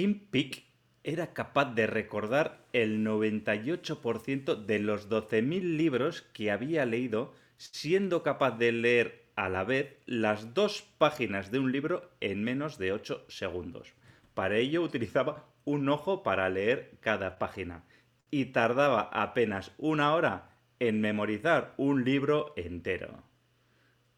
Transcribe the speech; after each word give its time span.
Kim 0.00 0.18
Peek 0.30 0.64
era 1.04 1.34
capaz 1.34 1.74
de 1.74 1.86
recordar 1.86 2.64
el 2.72 3.04
98% 3.04 4.64
de 4.64 4.78
los 4.78 5.10
12.000 5.10 5.76
libros 5.76 6.22
que 6.32 6.50
había 6.50 6.86
leído, 6.86 7.34
siendo 7.58 8.22
capaz 8.22 8.52
de 8.52 8.72
leer 8.72 9.26
a 9.36 9.50
la 9.50 9.62
vez 9.62 9.98
las 10.06 10.54
dos 10.54 10.86
páginas 10.96 11.50
de 11.50 11.58
un 11.58 11.70
libro 11.70 12.10
en 12.22 12.42
menos 12.42 12.78
de 12.78 12.92
8 12.92 13.26
segundos. 13.28 13.92
Para 14.32 14.56
ello 14.56 14.80
utilizaba 14.80 15.44
un 15.66 15.86
ojo 15.90 16.22
para 16.22 16.48
leer 16.48 16.92
cada 17.00 17.38
página 17.38 17.84
y 18.30 18.46
tardaba 18.46 19.02
apenas 19.12 19.70
una 19.76 20.14
hora 20.14 20.48
en 20.78 21.02
memorizar 21.02 21.74
un 21.76 22.06
libro 22.06 22.54
entero. 22.56 23.22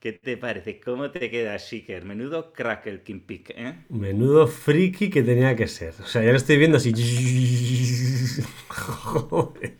¿Qué 0.03 0.13
te 0.15 0.37
parece? 0.37 0.81
¿Cómo 0.81 1.13
te 1.13 1.31
queda, 1.31 1.57
Shiker? 1.57 2.05
Menudo 2.05 2.53
crack 2.53 2.89
el 2.89 3.05
Kim 3.05 3.25
¿eh? 3.29 3.85
Menudo 3.89 4.49
friki 4.49 5.09
que 5.09 5.23
tenía 5.23 5.55
que 5.55 5.69
ser. 5.69 5.95
O 6.01 6.07
sea, 6.07 6.25
ya 6.25 6.33
lo 6.33 6.39
estoy 6.39 6.57
viendo 6.57 6.79
así. 6.79 6.93
Joder. 8.69 9.77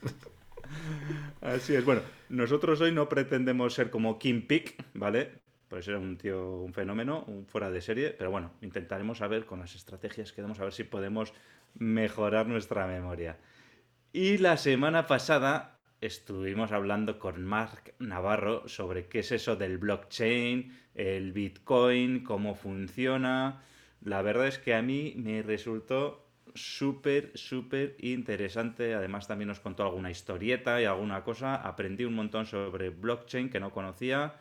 Así 1.41 1.75
es. 1.75 1.85
Bueno, 1.85 2.03
nosotros 2.29 2.81
hoy 2.81 2.93
no 2.93 3.09
pretendemos 3.09 3.75
ser 3.75 3.91
como 3.91 4.21
Kim 4.21 4.47
Pick, 4.47 4.77
¿vale? 4.95 5.41
Pues 5.67 5.89
era 5.89 5.99
un 5.99 6.17
tío, 6.17 6.59
un 6.59 6.73
fenómeno, 6.73 7.25
un 7.27 7.45
fuera 7.45 7.73
de 7.73 7.81
serie. 7.81 8.11
Pero 8.11 8.31
bueno, 8.31 8.53
intentaremos 8.61 9.19
saber 9.19 9.45
con 9.45 9.59
las 9.59 9.75
estrategias 9.75 10.31
que 10.31 10.41
damos, 10.41 10.61
a 10.61 10.63
ver 10.63 10.73
si 10.73 10.85
podemos 10.85 11.35
mejorar 11.75 12.47
nuestra 12.47 12.87
memoria. 12.87 13.39
Y 14.13 14.39
la 14.39 14.57
semana 14.57 15.09
pasada 15.09 15.72
estuvimos 16.03 16.73
hablando 16.73 17.19
con 17.19 17.45
Mark 17.45 17.95
Navarro 18.01 18.69
sobre 18.69 19.07
qué 19.07 19.21
es 19.21 19.33
eso 19.33 19.57
del 19.57 19.79
blockchain, 19.79 20.77
el 20.95 21.33
Bitcoin, 21.33 22.25
cómo 22.25 22.55
funciona. 22.55 23.63
La 24.03 24.21
verdad 24.21 24.49
es 24.49 24.59
que 24.59 24.75
a 24.75 24.83
mí 24.83 25.15
me 25.17 25.43
resultó 25.43 26.27
súper, 26.55 27.31
súper 27.35 27.97
interesante. 28.01 28.95
Además 28.95 29.29
también 29.29 29.49
nos 29.49 29.61
contó 29.61 29.85
alguna 29.85 30.11
historieta 30.11 30.83
y 30.83 30.85
alguna 30.85 31.23
cosa. 31.23 31.55
Aprendí 31.55 32.05
un 32.05 32.15
montón 32.15 32.47
sobre 32.47 32.91
blockchain 32.91 33.49
que 33.49 33.61
no 33.61 33.71
conocía. 33.71 34.35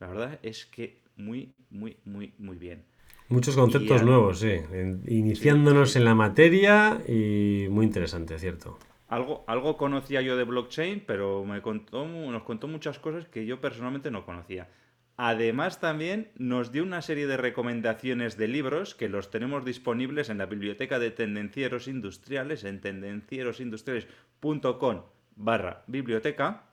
La 0.00 0.08
verdad 0.08 0.40
es 0.42 0.64
que 0.64 1.02
muy, 1.16 1.52
muy, 1.68 1.98
muy, 2.06 2.32
muy 2.38 2.56
bien. 2.56 2.84
Muchos 3.28 3.54
conceptos 3.54 4.02
nuevos, 4.02 4.40
sí. 4.40 4.60
Iniciándonos 5.06 5.94
en 5.94 6.04
la 6.04 6.14
materia 6.14 7.00
y 7.06 7.66
muy 7.70 7.84
interesante, 7.84 8.38
¿cierto? 8.38 8.78
Algo, 9.12 9.44
algo 9.46 9.76
conocía 9.76 10.22
yo 10.22 10.38
de 10.38 10.44
blockchain, 10.44 11.04
pero 11.06 11.44
me 11.44 11.60
contó, 11.60 12.06
nos 12.06 12.44
contó 12.44 12.66
muchas 12.66 12.98
cosas 12.98 13.28
que 13.28 13.44
yo 13.44 13.60
personalmente 13.60 14.10
no 14.10 14.24
conocía. 14.24 14.70
Además, 15.18 15.80
también 15.80 16.30
nos 16.36 16.72
dio 16.72 16.82
una 16.82 17.02
serie 17.02 17.26
de 17.26 17.36
recomendaciones 17.36 18.38
de 18.38 18.48
libros 18.48 18.94
que 18.94 19.10
los 19.10 19.30
tenemos 19.30 19.66
disponibles 19.66 20.30
en 20.30 20.38
la 20.38 20.46
biblioteca 20.46 20.98
de 20.98 21.10
Tendencieros 21.10 21.88
Industriales, 21.88 22.64
en 22.64 22.80
tendencierosindustriales.com 22.80 25.02
barra 25.36 25.84
biblioteca. 25.88 26.71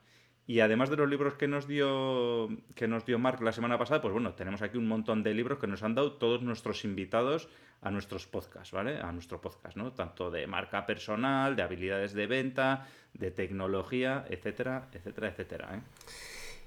Y 0.49 0.61
además 0.61 0.89
de 0.89 0.97
los 0.97 1.07
libros 1.07 1.35
que 1.35 1.47
nos 1.47 1.67
dio 1.67 2.49
que 2.73 2.87
nos 2.87 3.05
dio 3.05 3.19
Mark 3.19 3.39
la 3.43 3.51
semana 3.51 3.77
pasada, 3.77 4.01
pues 4.01 4.11
bueno, 4.11 4.33
tenemos 4.33 4.63
aquí 4.63 4.79
un 4.79 4.87
montón 4.87 5.21
de 5.21 5.35
libros 5.35 5.59
que 5.59 5.67
nos 5.67 5.83
han 5.83 5.93
dado 5.93 6.13
todos 6.13 6.41
nuestros 6.41 6.83
invitados 6.85 7.49
a 7.83 7.91
nuestros 7.91 8.25
podcasts, 8.25 8.71
¿vale? 8.71 8.97
A 8.97 9.11
nuestro 9.11 9.39
podcast, 9.39 9.77
¿no? 9.77 9.91
Tanto 9.91 10.31
de 10.31 10.47
marca 10.47 10.87
personal, 10.87 11.55
de 11.55 11.61
habilidades 11.61 12.13
de 12.13 12.25
venta, 12.25 12.87
de 13.13 13.29
tecnología, 13.29 14.25
etcétera, 14.27 14.89
etcétera, 14.91 15.27
etcétera. 15.27 15.75
¿eh? 15.75 15.81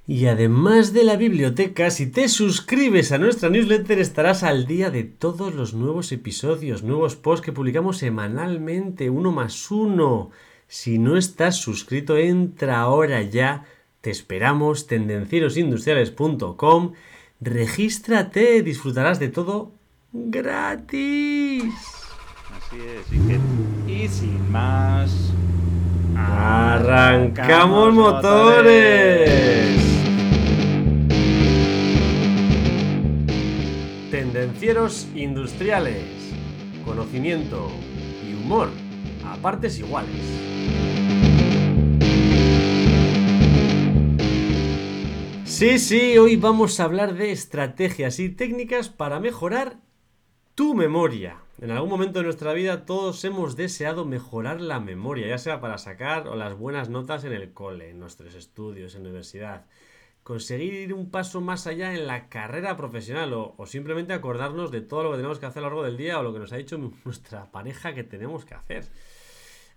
Y 0.06 0.26
además 0.26 0.92
de 0.92 1.02
la 1.02 1.16
biblioteca, 1.16 1.90
si 1.90 2.08
te 2.08 2.28
suscribes 2.28 3.10
a 3.10 3.18
nuestra 3.18 3.48
newsletter 3.48 3.98
estarás 3.98 4.44
al 4.44 4.66
día 4.68 4.90
de 4.90 5.02
todos 5.02 5.56
los 5.56 5.74
nuevos 5.74 6.12
episodios, 6.12 6.84
nuevos 6.84 7.16
posts 7.16 7.44
que 7.44 7.52
publicamos 7.52 7.98
semanalmente, 7.98 9.10
uno 9.10 9.32
más 9.32 9.72
uno. 9.72 10.30
Si 10.72 10.98
no 10.98 11.18
estás 11.18 11.56
suscrito, 11.56 12.16
entra 12.16 12.80
ahora 12.80 13.20
ya. 13.20 13.66
Te 14.00 14.10
esperamos, 14.10 14.86
tendencierosindustriales.com. 14.86 16.92
Regístrate, 17.42 18.62
disfrutarás 18.62 19.20
de 19.20 19.28
todo 19.28 19.72
gratis. 20.14 21.64
Así 22.56 22.78
es, 22.80 23.04
y, 23.86 24.08
sin 24.08 24.50
más, 24.50 25.30
arrancamos, 26.16 27.92
motores. 27.92 29.76
Tendencieros 34.10 35.06
industriales, 35.14 36.32
conocimiento 36.86 37.70
y 38.26 38.32
humor 38.32 38.70
a 39.26 39.36
partes 39.36 39.78
iguales. 39.78 40.61
Sí, 45.62 45.78
sí, 45.78 46.18
hoy 46.18 46.34
vamos 46.34 46.80
a 46.80 46.84
hablar 46.86 47.14
de 47.14 47.30
estrategias 47.30 48.18
y 48.18 48.28
técnicas 48.28 48.88
para 48.88 49.20
mejorar 49.20 49.76
tu 50.56 50.74
memoria. 50.74 51.36
En 51.60 51.70
algún 51.70 51.88
momento 51.88 52.18
de 52.18 52.24
nuestra 52.24 52.52
vida 52.52 52.84
todos 52.84 53.24
hemos 53.24 53.54
deseado 53.54 54.04
mejorar 54.04 54.60
la 54.60 54.80
memoria, 54.80 55.28
ya 55.28 55.38
sea 55.38 55.60
para 55.60 55.78
sacar 55.78 56.26
o 56.26 56.34
las 56.34 56.58
buenas 56.58 56.88
notas 56.88 57.22
en 57.22 57.32
el 57.32 57.52
cole, 57.52 57.90
en 57.90 58.00
nuestros 58.00 58.34
estudios, 58.34 58.96
en 58.96 59.04
la 59.04 59.10
universidad. 59.10 59.66
Conseguir 60.24 60.74
ir 60.74 60.94
un 60.94 61.12
paso 61.12 61.40
más 61.40 61.68
allá 61.68 61.94
en 61.94 62.08
la 62.08 62.28
carrera 62.28 62.76
profesional 62.76 63.32
o, 63.32 63.54
o, 63.56 63.66
simplemente 63.66 64.14
acordarnos 64.14 64.72
de 64.72 64.80
todo 64.80 65.04
lo 65.04 65.10
que 65.12 65.18
tenemos 65.18 65.38
que 65.38 65.46
hacer 65.46 65.60
a 65.60 65.66
lo 65.66 65.68
largo 65.68 65.84
del 65.84 65.96
día 65.96 66.18
o 66.18 66.24
lo 66.24 66.32
que 66.32 66.40
nos 66.40 66.52
ha 66.52 66.56
dicho 66.56 66.76
nuestra 67.04 67.52
pareja 67.52 67.94
que 67.94 68.02
tenemos 68.02 68.44
que 68.44 68.54
hacer. 68.54 68.86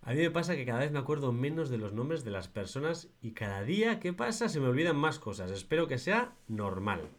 A 0.06 0.14
mí 0.14 0.22
me 0.22 0.30
pasa 0.30 0.56
que 0.56 0.68
cada 0.68 0.82
vez 0.82 0.92
me 0.92 1.00
acuerdo 1.00 1.32
menos 1.32 1.72
de 1.72 1.80
los 1.80 1.92
nombres 1.92 2.24
de 2.24 2.30
las 2.30 2.48
personas 2.48 3.10
y 3.24 3.32
cada 3.32 3.64
día 3.64 4.00
que 4.00 4.14
pasa 4.14 4.50
se 4.50 4.60
me 4.60 4.68
olvidan 4.68 4.96
más 4.96 5.18
cosas. 5.18 5.50
Espero 5.50 5.88
que 5.88 5.98
sea 5.98 6.36
normal. 6.48 7.10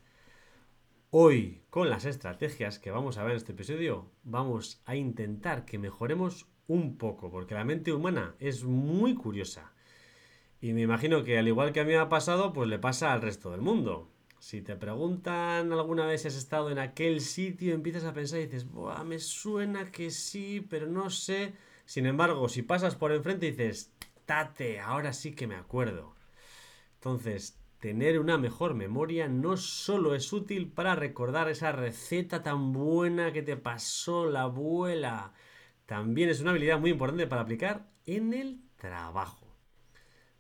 Hoy, 1.10 1.62
con 1.68 1.90
las 1.90 2.04
estrategias 2.04 2.78
que 2.78 2.92
vamos 2.92 3.18
a 3.18 3.24
ver 3.24 3.32
en 3.32 3.38
este 3.38 3.50
episodio, 3.50 4.08
vamos 4.22 4.82
a 4.84 4.94
intentar 4.94 5.64
que 5.64 5.80
mejoremos 5.80 6.46
un 6.68 6.96
poco, 6.96 7.28
porque 7.28 7.54
la 7.54 7.64
mente 7.64 7.92
humana 7.92 8.36
es 8.38 8.62
muy 8.62 9.16
curiosa. 9.16 9.72
Y 10.60 10.72
me 10.72 10.82
imagino 10.82 11.24
que 11.24 11.38
al 11.38 11.48
igual 11.48 11.72
que 11.72 11.80
a 11.80 11.84
mí 11.84 11.90
me 11.90 11.98
ha 11.98 12.08
pasado, 12.08 12.52
pues 12.52 12.68
le 12.68 12.78
pasa 12.78 13.12
al 13.12 13.20
resto 13.20 13.50
del 13.50 13.62
mundo. 13.62 14.12
Si 14.38 14.62
te 14.62 14.76
preguntan 14.76 15.72
alguna 15.72 16.06
vez 16.06 16.22
si 16.22 16.28
has 16.28 16.36
estado 16.36 16.70
en 16.70 16.78
aquel 16.78 17.20
sitio, 17.20 17.74
empiezas 17.74 18.04
a 18.04 18.14
pensar 18.14 18.38
y 18.38 18.44
dices, 18.44 18.70
Buah, 18.70 19.02
me 19.02 19.18
suena 19.18 19.90
que 19.90 20.12
sí, 20.12 20.64
pero 20.70 20.86
no 20.86 21.10
sé. 21.10 21.52
Sin 21.86 22.04
embargo, 22.04 22.48
si 22.48 22.62
pasas 22.62 22.96
por 22.96 23.12
enfrente 23.12 23.46
y 23.46 23.50
dices, 23.52 23.92
tate, 24.26 24.80
ahora 24.80 25.12
sí 25.12 25.34
que 25.34 25.46
me 25.46 25.54
acuerdo. 25.54 26.14
Entonces, 26.94 27.58
tener 27.78 28.18
una 28.18 28.38
mejor 28.38 28.74
memoria 28.74 29.28
no 29.28 29.56
solo 29.56 30.14
es 30.14 30.32
útil 30.32 30.68
para 30.68 30.96
recordar 30.96 31.48
esa 31.48 31.72
receta 31.72 32.42
tan 32.42 32.72
buena 32.72 33.32
que 33.32 33.42
te 33.42 33.56
pasó 33.56 34.26
la 34.28 34.42
abuela, 34.42 35.32
también 35.86 36.28
es 36.28 36.40
una 36.40 36.50
habilidad 36.50 36.80
muy 36.80 36.90
importante 36.90 37.28
para 37.28 37.42
aplicar 37.42 37.86
en 38.06 38.34
el 38.34 38.60
trabajo. 38.76 39.46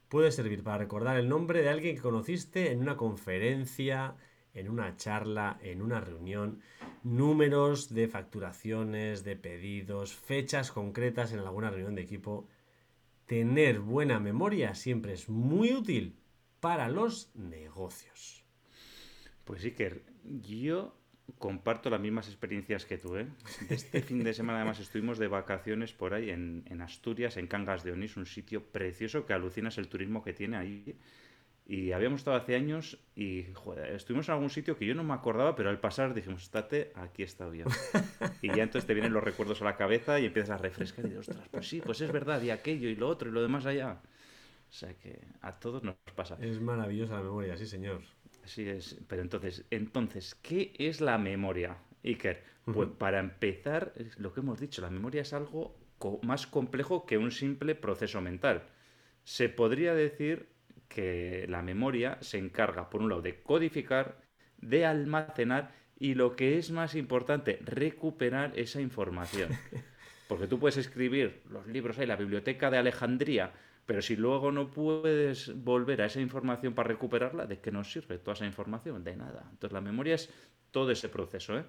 Puede 0.08 0.32
servir 0.32 0.64
para 0.64 0.78
recordar 0.78 1.16
el 1.16 1.28
nombre 1.28 1.62
de 1.62 1.68
alguien 1.68 1.94
que 1.94 2.02
conociste 2.02 2.72
en 2.72 2.80
una 2.80 2.96
conferencia, 2.96 4.16
en 4.56 4.68
una 4.68 4.96
charla, 4.96 5.58
en 5.62 5.82
una 5.82 6.00
reunión, 6.00 6.60
números 7.04 7.94
de 7.94 8.08
facturaciones, 8.08 9.22
de 9.22 9.36
pedidos, 9.36 10.14
fechas 10.14 10.72
concretas 10.72 11.32
en 11.32 11.38
alguna 11.38 11.70
reunión 11.70 11.94
de 11.94 12.02
equipo. 12.02 12.48
Tener 13.26 13.80
buena 13.80 14.18
memoria 14.18 14.74
siempre 14.74 15.12
es 15.12 15.28
muy 15.28 15.72
útil 15.72 16.16
para 16.60 16.88
los 16.88 17.30
negocios. 17.34 18.44
Pues 19.44 19.62
que 19.62 20.02
yo 20.24 20.96
comparto 21.38 21.90
las 21.90 22.00
mismas 22.00 22.28
experiencias 22.28 22.84
que 22.84 22.98
tú. 22.98 23.16
¿eh? 23.16 23.28
Este 23.70 24.02
fin 24.02 24.24
de 24.24 24.34
semana 24.34 24.60
además 24.60 24.80
estuvimos 24.80 25.18
de 25.18 25.28
vacaciones 25.28 25.92
por 25.92 26.14
ahí 26.14 26.30
en, 26.30 26.80
Asturias, 26.80 27.36
en 27.36 27.46
Cangas 27.46 27.84
de 27.84 27.92
Onís, 27.92 28.16
un 28.16 28.26
sitio 28.26 28.64
precioso 28.64 29.26
que 29.26 29.32
alucinas 29.32 29.78
el 29.78 29.88
turismo 29.88 30.22
que 30.22 30.32
tiene 30.32 30.56
ahí. 30.56 30.96
Y 31.68 31.90
habíamos 31.90 32.20
estado 32.20 32.36
hace 32.36 32.54
años 32.54 32.96
y 33.16 33.46
joder, 33.52 33.92
estuvimos 33.92 34.28
en 34.28 34.34
algún 34.34 34.50
sitio 34.50 34.78
que 34.78 34.86
yo 34.86 34.94
no 34.94 35.02
me 35.02 35.14
acordaba, 35.14 35.56
pero 35.56 35.68
al 35.68 35.80
pasar 35.80 36.14
dijimos, 36.14 36.44
estate, 36.44 36.92
aquí 36.94 37.22
he 37.22 37.24
estado 37.24 37.54
yo. 37.54 37.64
Y 38.40 38.54
ya 38.54 38.62
entonces 38.62 38.86
te 38.86 38.94
vienen 38.94 39.12
los 39.12 39.24
recuerdos 39.24 39.60
a 39.62 39.64
la 39.64 39.76
cabeza 39.76 40.20
y 40.20 40.26
empiezas 40.26 40.50
a 40.50 40.58
refrescar 40.58 41.04
y 41.04 41.08
dices, 41.08 41.28
ostras, 41.28 41.48
pues 41.50 41.68
sí, 41.68 41.80
pues 41.84 42.00
es 42.00 42.12
verdad, 42.12 42.40
y 42.40 42.50
aquello 42.50 42.88
y 42.88 42.94
lo 42.94 43.08
otro 43.08 43.30
y 43.30 43.32
lo 43.32 43.42
demás 43.42 43.66
allá. 43.66 44.00
O 44.70 44.72
sea 44.72 44.94
que 44.94 45.20
a 45.40 45.58
todos 45.58 45.82
nos 45.82 45.96
pasa. 46.14 46.38
Es 46.40 46.60
maravillosa 46.60 47.14
la 47.14 47.22
memoria, 47.22 47.56
sí, 47.56 47.66
señor. 47.66 48.00
Así 48.44 48.68
es. 48.68 49.00
Pero 49.08 49.22
entonces, 49.22 49.64
entonces, 49.70 50.36
¿qué 50.36 50.72
es 50.78 51.00
la 51.00 51.18
memoria, 51.18 51.78
Iker? 52.04 52.44
Pues 52.64 52.88
para 52.90 53.18
empezar, 53.18 53.92
lo 54.18 54.32
que 54.32 54.40
hemos 54.40 54.60
dicho, 54.60 54.82
la 54.82 54.90
memoria 54.90 55.22
es 55.22 55.32
algo 55.32 55.76
más 56.22 56.46
complejo 56.46 57.06
que 57.06 57.18
un 57.18 57.32
simple 57.32 57.74
proceso 57.74 58.20
mental. 58.20 58.62
Se 59.24 59.48
podría 59.48 59.94
decir 59.94 60.48
que 60.88 61.46
la 61.48 61.62
memoria 61.62 62.18
se 62.20 62.38
encarga, 62.38 62.90
por 62.90 63.02
un 63.02 63.08
lado, 63.08 63.22
de 63.22 63.40
codificar, 63.42 64.20
de 64.58 64.86
almacenar 64.86 65.72
y 65.98 66.14
lo 66.14 66.36
que 66.36 66.58
es 66.58 66.70
más 66.70 66.94
importante, 66.94 67.58
recuperar 67.64 68.52
esa 68.58 68.80
información. 68.80 69.50
Porque 70.28 70.46
tú 70.46 70.58
puedes 70.58 70.76
escribir 70.76 71.42
los 71.50 71.66
libros 71.66 71.98
ahí, 71.98 72.06
la 72.06 72.16
biblioteca 72.16 72.70
de 72.70 72.78
Alejandría, 72.78 73.52
pero 73.86 74.02
si 74.02 74.16
luego 74.16 74.50
no 74.50 74.70
puedes 74.70 75.54
volver 75.62 76.02
a 76.02 76.06
esa 76.06 76.20
información 76.20 76.74
para 76.74 76.88
recuperarla, 76.88 77.46
¿de 77.46 77.60
qué 77.60 77.70
nos 77.70 77.92
sirve 77.92 78.18
toda 78.18 78.34
esa 78.34 78.46
información? 78.46 79.04
De 79.04 79.16
nada. 79.16 79.46
Entonces 79.52 79.72
la 79.72 79.80
memoria 79.80 80.16
es 80.16 80.28
todo 80.72 80.90
ese 80.90 81.08
proceso. 81.08 81.56
¿eh? 81.56 81.64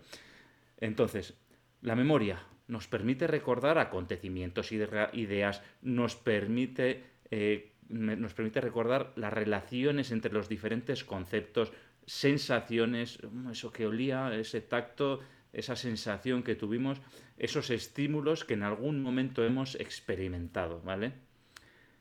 Entonces, 0.79 1.37
la 1.81 1.95
memoria 1.95 2.43
nos 2.67 2.87
permite 2.87 3.27
recordar 3.27 3.77
acontecimientos, 3.77 4.71
ideas, 4.71 5.61
nos 5.81 6.15
permite, 6.15 7.03
eh, 7.29 7.73
nos 7.89 8.33
permite 8.33 8.61
recordar 8.61 9.13
las 9.15 9.33
relaciones 9.33 10.11
entre 10.11 10.33
los 10.33 10.49
diferentes 10.49 11.03
conceptos, 11.03 11.71
sensaciones, 12.05 13.19
eso 13.51 13.71
que 13.71 13.85
olía, 13.85 14.33
ese 14.33 14.61
tacto, 14.61 15.19
esa 15.53 15.75
sensación 15.75 16.43
que 16.43 16.55
tuvimos, 16.55 17.01
esos 17.37 17.69
estímulos 17.69 18.45
que 18.45 18.53
en 18.53 18.63
algún 18.63 19.01
momento 19.01 19.43
hemos 19.43 19.75
experimentado, 19.75 20.81
¿vale? 20.81 21.13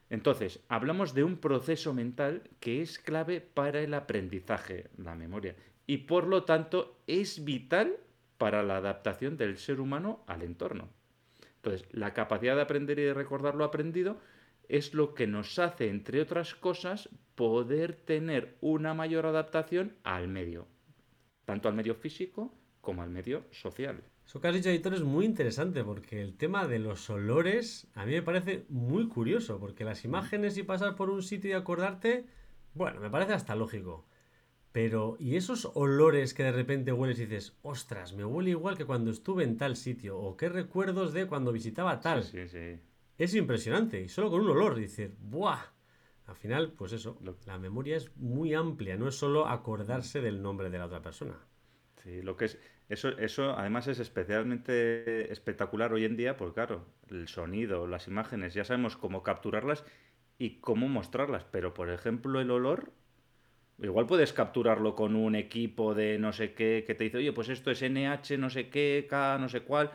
Entonces, 0.09 0.61
hablamos 0.69 1.15
de 1.15 1.25
un 1.25 1.39
proceso 1.39 1.93
mental 1.93 2.43
que 2.61 2.81
es 2.83 2.99
clave 2.99 3.41
para 3.41 3.81
el 3.81 3.95
aprendizaje, 3.95 4.89
la 4.97 5.17
memoria, 5.17 5.57
y 5.87 5.99
por 5.99 6.27
lo 6.27 6.45
tanto 6.45 7.01
es 7.07 7.45
vital 7.45 7.97
para 8.39 8.63
la 8.63 8.77
adaptación 8.77 9.37
del 9.37 9.57
ser 9.57 9.81
humano 9.81 10.23
al 10.27 10.43
entorno. 10.43 10.89
Entonces, 11.57 11.89
la 11.91 12.15
capacidad 12.15 12.55
de 12.55 12.63
aprender 12.63 12.99
y 12.99 13.03
de 13.03 13.15
recordar 13.15 13.55
lo 13.55 13.65
aprendido 13.65 14.21
es 14.69 14.95
lo 14.95 15.15
que 15.15 15.27
nos 15.27 15.59
hace, 15.59 15.89
entre 15.89 16.21
otras 16.21 16.55
cosas, 16.55 17.09
poder 17.35 17.95
tener 17.95 18.57
una 18.61 18.95
mayor 18.95 19.27
adaptación 19.27 19.97
al 20.03 20.29
medio, 20.29 20.67
tanto 21.45 21.69
al 21.69 21.75
medio 21.75 21.95
físico 21.95 22.55
como 22.81 23.03
al 23.03 23.11
medio 23.11 23.45
social. 23.51 24.03
Eso 24.27 24.41
que 24.41 24.49
has 24.49 24.55
dicho, 24.55 24.71
Editor, 24.71 24.95
es 24.95 25.03
muy 25.03 25.25
interesante 25.25 25.85
porque 25.85 26.21
el 26.21 26.37
tema 26.37 26.67
de 26.67 26.81
los 26.81 27.09
olores 27.11 27.87
a 27.95 28.05
mí 28.07 28.13
me 28.13 28.23
parece 28.23 28.65
muy 28.69 29.07
curioso, 29.09 29.61
porque 29.61 29.85
las 29.85 30.05
imágenes 30.05 30.57
y 30.57 30.65
pasar 30.65 30.97
por 30.97 31.11
un 31.11 31.23
sitio 31.23 31.51
y 31.51 31.53
acordarte, 31.53 32.27
bueno, 32.75 33.01
me 33.01 33.11
parece 33.11 33.35
hasta 33.35 33.55
lógico. 33.55 34.05
Pero, 34.73 35.17
¿y 35.19 35.37
esos 35.37 35.71
olores 35.75 36.35
que 36.35 36.43
de 36.43 36.53
repente 36.53 36.93
hueles 36.93 37.19
y 37.19 37.27
dices, 37.27 37.57
ostras, 37.63 38.13
me 38.15 38.25
huele 38.25 38.51
igual 38.51 38.77
que 38.77 38.85
cuando 38.85 39.11
estuve 39.11 39.45
en 39.45 39.57
tal 39.57 39.77
sitio? 39.77 40.19
¿O 40.19 40.37
qué 40.37 40.49
recuerdos 40.49 41.13
de 41.13 41.27
cuando 41.27 41.53
visitaba 41.53 42.01
tal? 42.01 42.25
Sí, 42.25 42.47
sí, 42.49 42.79
Es 43.19 43.35
impresionante. 43.35 44.01
Y 44.01 44.09
solo 44.09 44.31
con 44.31 44.41
un 44.43 44.51
olor 44.51 44.75
dices, 44.75 45.11
¡buah! 45.19 45.61
Al 46.27 46.37
final, 46.37 46.73
pues 46.73 46.93
eso, 46.93 47.19
la 47.47 47.59
memoria 47.59 47.97
es 47.97 48.17
muy 48.17 48.53
amplia, 48.53 48.97
no 48.97 49.09
es 49.09 49.15
solo 49.15 49.47
acordarse 49.47 50.21
del 50.21 50.43
nombre 50.43 50.71
de 50.71 50.79
la 50.79 50.87
otra 50.87 51.01
persona. 51.01 51.39
Sí, 52.03 52.21
lo 52.23 52.37
que 52.37 52.47
es. 52.47 52.59
Eso, 52.89 53.09
eso 53.19 53.51
además 53.59 53.89
es 53.89 53.99
especialmente 53.99 55.33
espectacular 55.33 55.93
hoy 55.93 56.05
en 56.05 56.17
día, 56.17 56.37
porque 56.37 56.55
claro, 56.55 56.87
el 57.09 57.27
sonido, 57.27 57.87
las 57.87 58.07
imágenes, 58.07 58.55
ya 58.55 58.65
sabemos 58.65 58.97
cómo 58.97 59.23
capturarlas 59.23 59.85
y 60.39 60.61
cómo 60.61 60.89
mostrarlas. 60.89 61.45
Pero 61.45 61.75
por 61.75 61.91
ejemplo, 61.91 62.41
el 62.41 62.51
olor 62.51 62.93
Igual 63.79 64.07
puedes 64.07 64.33
capturarlo 64.33 64.95
con 64.95 65.15
un 65.15 65.35
equipo 65.35 65.95
de 65.95 66.19
no 66.19 66.33
sé 66.33 66.55
qué 66.55 66.85
que 66.87 66.95
te 66.95 67.05
dice, 67.05 67.19
oye, 67.19 67.33
pues 67.33 67.51
esto 67.51 67.71
es 67.71 67.83
NH, 67.83 68.39
no 68.39 68.49
sé 68.49 68.71
qué, 68.71 69.07
K, 69.09 69.37
no 69.39 69.49
sé 69.51 69.61
cuál. 69.63 69.91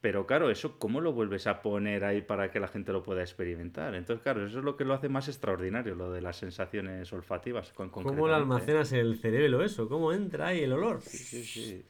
Pero 0.00 0.26
claro, 0.26 0.50
eso, 0.50 0.78
¿cómo 0.78 1.00
lo 1.00 1.12
vuelves 1.12 1.46
a 1.46 1.62
poner 1.62 2.04
ahí 2.04 2.20
para 2.22 2.50
que 2.50 2.60
la 2.60 2.68
gente 2.68 2.92
lo 2.92 3.02
pueda 3.02 3.22
experimentar? 3.22 3.94
Entonces, 3.94 4.22
claro, 4.22 4.46
eso 4.46 4.58
es 4.58 4.64
lo 4.64 4.76
que 4.76 4.84
lo 4.84 4.94
hace 4.94 5.08
más 5.08 5.28
extraordinario, 5.28 5.94
lo 5.94 6.12
de 6.12 6.20
las 6.20 6.36
sensaciones 6.36 7.12
olfativas. 7.12 7.72
Con, 7.72 7.90
¿Cómo 7.90 8.28
lo 8.28 8.34
almacenas 8.34 8.92
en 8.92 9.00
el 9.00 9.18
cerebro 9.18 9.64
eso? 9.64 9.88
¿Cómo 9.88 10.12
entra 10.12 10.48
ahí 10.48 10.60
el 10.60 10.72
olor? 10.72 11.00
Sí, 11.00 11.18
sí, 11.18 11.44
sí. 11.44 11.84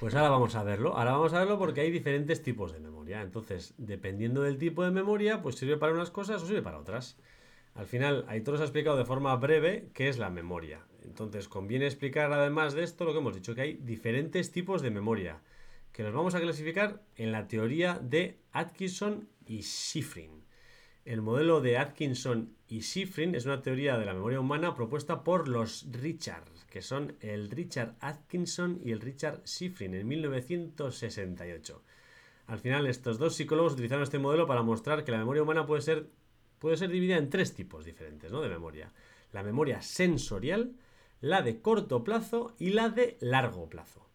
Pues 0.00 0.14
ahora 0.14 0.30
vamos 0.30 0.54
a 0.54 0.62
verlo. 0.62 0.96
Ahora 0.96 1.12
vamos 1.12 1.32
a 1.34 1.40
verlo 1.40 1.58
porque 1.58 1.80
hay 1.80 1.90
diferentes 1.90 2.42
tipos 2.42 2.72
de 2.72 2.78
memoria. 2.78 3.20
Entonces, 3.20 3.74
dependiendo 3.78 4.42
del 4.42 4.56
tipo 4.56 4.84
de 4.84 4.90
memoria, 4.90 5.42
pues 5.42 5.56
sirve 5.56 5.76
para 5.76 5.92
unas 5.92 6.10
cosas 6.10 6.42
o 6.42 6.46
sirve 6.46 6.62
para 6.62 6.78
otras. 6.78 7.18
Al 7.74 7.86
final, 7.86 8.24
Aitor 8.28 8.54
os 8.54 8.60
ha 8.60 8.64
explicado 8.64 8.96
de 8.96 9.04
forma 9.04 9.34
breve 9.36 9.88
qué 9.94 10.08
es 10.08 10.18
la 10.18 10.30
memoria. 10.30 10.80
Entonces, 11.04 11.48
conviene 11.48 11.86
explicar 11.86 12.32
además 12.32 12.74
de 12.74 12.84
esto 12.84 13.04
lo 13.04 13.12
que 13.12 13.18
hemos 13.18 13.34
dicho, 13.34 13.54
que 13.54 13.62
hay 13.62 13.74
diferentes 13.74 14.52
tipos 14.52 14.82
de 14.82 14.90
memoria, 14.90 15.40
que 15.98 16.04
los 16.04 16.14
vamos 16.14 16.36
a 16.36 16.40
clasificar 16.40 17.02
en 17.16 17.32
la 17.32 17.48
teoría 17.48 17.98
de 18.00 18.38
Atkinson 18.52 19.28
y 19.44 19.62
Schifrin. 19.62 20.44
El 21.04 21.22
modelo 21.22 21.60
de 21.60 21.76
Atkinson 21.76 22.54
y 22.68 22.82
Schifrin 22.82 23.34
es 23.34 23.46
una 23.46 23.62
teoría 23.62 23.98
de 23.98 24.04
la 24.04 24.14
memoria 24.14 24.38
humana 24.38 24.76
propuesta 24.76 25.24
por 25.24 25.48
los 25.48 25.88
Richard, 25.90 26.44
que 26.70 26.82
son 26.82 27.16
el 27.20 27.50
Richard 27.50 27.96
Atkinson 27.98 28.80
y 28.84 28.92
el 28.92 29.00
Richard 29.00 29.42
Schifrin 29.44 29.92
en 29.92 30.06
1968. 30.06 31.82
Al 32.46 32.60
final, 32.60 32.86
estos 32.86 33.18
dos 33.18 33.34
psicólogos 33.34 33.72
utilizaron 33.72 34.04
este 34.04 34.20
modelo 34.20 34.46
para 34.46 34.62
mostrar 34.62 35.02
que 35.02 35.10
la 35.10 35.18
memoria 35.18 35.42
humana 35.42 35.66
puede 35.66 35.82
ser 35.82 36.10
puede 36.60 36.76
ser 36.76 36.90
dividida 36.90 37.16
en 37.16 37.28
tres 37.28 37.54
tipos 37.54 37.84
diferentes 37.84 38.30
de 38.30 38.48
memoria. 38.48 38.92
La 39.32 39.42
memoria 39.42 39.82
sensorial, 39.82 40.76
la 41.20 41.42
de 41.42 41.60
corto 41.60 42.04
plazo 42.04 42.54
y 42.56 42.70
la 42.70 42.88
de 42.88 43.16
largo 43.20 43.68
plazo. 43.68 44.07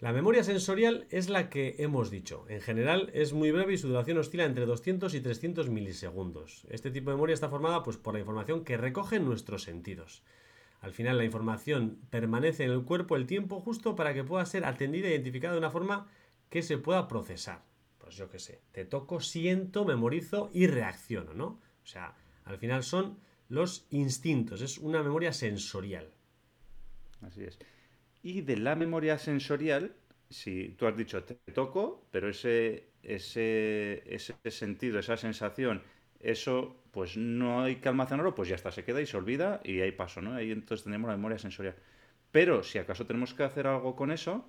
La 0.00 0.12
memoria 0.12 0.44
sensorial 0.44 1.06
es 1.10 1.28
la 1.28 1.48
que 1.48 1.76
hemos 1.78 2.10
dicho. 2.10 2.44
En 2.48 2.60
general 2.60 3.10
es 3.14 3.32
muy 3.32 3.52
breve 3.52 3.74
y 3.74 3.78
su 3.78 3.88
duración 3.88 4.18
oscila 4.18 4.44
entre 4.44 4.66
200 4.66 5.14
y 5.14 5.20
300 5.20 5.70
milisegundos. 5.70 6.66
Este 6.68 6.90
tipo 6.90 7.10
de 7.10 7.16
memoria 7.16 7.34
está 7.34 7.48
formada 7.48 7.82
pues, 7.82 7.96
por 7.96 8.14
la 8.14 8.20
información 8.20 8.64
que 8.64 8.76
recogen 8.76 9.24
nuestros 9.24 9.62
sentidos. 9.62 10.22
Al 10.80 10.92
final 10.92 11.16
la 11.16 11.24
información 11.24 12.00
permanece 12.10 12.64
en 12.64 12.70
el 12.70 12.84
cuerpo 12.84 13.16
el 13.16 13.26
tiempo 13.26 13.60
justo 13.60 13.96
para 13.96 14.12
que 14.12 14.24
pueda 14.24 14.44
ser 14.44 14.64
atendida 14.66 15.08
e 15.08 15.12
identificada 15.12 15.54
de 15.54 15.60
una 15.60 15.70
forma 15.70 16.08
que 16.50 16.62
se 16.62 16.76
pueda 16.76 17.08
procesar 17.08 17.62
pues 18.04 18.16
yo 18.16 18.28
qué 18.28 18.38
sé, 18.38 18.60
te 18.72 18.84
toco, 18.84 19.18
siento, 19.20 19.86
memorizo 19.86 20.50
y 20.52 20.66
reacciono, 20.66 21.32
¿no? 21.32 21.46
O 21.82 21.86
sea, 21.86 22.14
al 22.44 22.58
final 22.58 22.82
son 22.82 23.18
los 23.48 23.86
instintos, 23.88 24.60
es 24.60 24.76
una 24.76 25.02
memoria 25.02 25.32
sensorial. 25.32 26.12
Así 27.22 27.44
es. 27.44 27.58
Y 28.24 28.40
de 28.40 28.56
la 28.56 28.74
memoria 28.74 29.18
sensorial, 29.18 29.94
si 30.30 30.70
tú 30.78 30.86
has 30.86 30.96
dicho 30.96 31.24
te 31.24 31.34
toco, 31.52 32.08
pero 32.10 32.30
ese, 32.30 32.88
ese, 33.02 34.02
ese 34.06 34.50
sentido, 34.50 34.98
esa 34.98 35.18
sensación, 35.18 35.82
eso 36.20 36.74
pues 36.90 37.18
no 37.18 37.62
hay 37.62 37.76
que 37.76 37.90
almacenarlo, 37.90 38.34
pues 38.34 38.48
ya 38.48 38.54
está, 38.54 38.72
se 38.72 38.82
queda 38.82 39.02
y 39.02 39.06
se 39.06 39.18
olvida 39.18 39.60
y 39.62 39.82
ahí 39.82 39.92
paso, 39.92 40.22
¿no? 40.22 40.32
Ahí 40.32 40.52
entonces 40.52 40.84
tenemos 40.84 41.10
la 41.10 41.18
memoria 41.18 41.38
sensorial. 41.38 41.76
Pero 42.30 42.62
si 42.62 42.78
acaso 42.78 43.04
tenemos 43.04 43.34
que 43.34 43.42
hacer 43.42 43.66
algo 43.66 43.94
con 43.94 44.10
eso, 44.10 44.48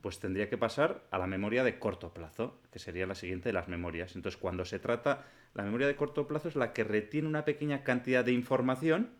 pues 0.00 0.18
tendría 0.18 0.48
que 0.48 0.58
pasar 0.58 1.06
a 1.12 1.18
la 1.18 1.28
memoria 1.28 1.62
de 1.62 1.78
corto 1.78 2.12
plazo, 2.12 2.60
que 2.72 2.80
sería 2.80 3.06
la 3.06 3.14
siguiente 3.14 3.50
de 3.50 3.52
las 3.52 3.68
memorias. 3.68 4.16
Entonces, 4.16 4.40
cuando 4.40 4.64
se 4.64 4.80
trata, 4.80 5.24
la 5.54 5.62
memoria 5.62 5.86
de 5.86 5.94
corto 5.94 6.26
plazo 6.26 6.48
es 6.48 6.56
la 6.56 6.72
que 6.72 6.82
retiene 6.82 7.28
una 7.28 7.44
pequeña 7.44 7.84
cantidad 7.84 8.24
de 8.24 8.32
información, 8.32 9.10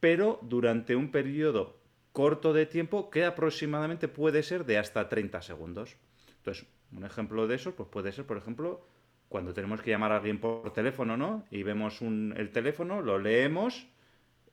pero 0.00 0.38
durante 0.42 0.96
un 0.96 1.10
periodo 1.10 1.79
corto 2.12 2.52
de 2.52 2.66
tiempo 2.66 3.10
que 3.10 3.24
aproximadamente 3.24 4.08
puede 4.08 4.42
ser 4.42 4.64
de 4.64 4.78
hasta 4.78 5.08
30 5.08 5.42
segundos. 5.42 5.96
Entonces, 6.38 6.66
un 6.92 7.04
ejemplo 7.04 7.46
de 7.46 7.56
eso 7.56 7.74
pues 7.74 7.88
puede 7.88 8.12
ser, 8.12 8.26
por 8.26 8.36
ejemplo, 8.36 8.84
cuando 9.28 9.54
tenemos 9.54 9.80
que 9.80 9.90
llamar 9.90 10.12
a 10.12 10.16
alguien 10.16 10.40
por 10.40 10.72
teléfono, 10.72 11.16
¿no? 11.16 11.44
Y 11.50 11.62
vemos 11.62 12.02
el 12.02 12.50
teléfono, 12.50 13.00
lo 13.00 13.18
leemos, 13.18 13.86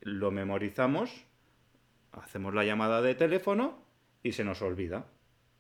lo 0.02 0.30
memorizamos, 0.32 1.26
hacemos 2.12 2.54
la 2.54 2.64
llamada 2.64 3.02
de 3.02 3.16
teléfono 3.16 3.84
y 4.22 4.34
se 4.34 4.44
nos 4.44 4.62
olvida. 4.62 5.08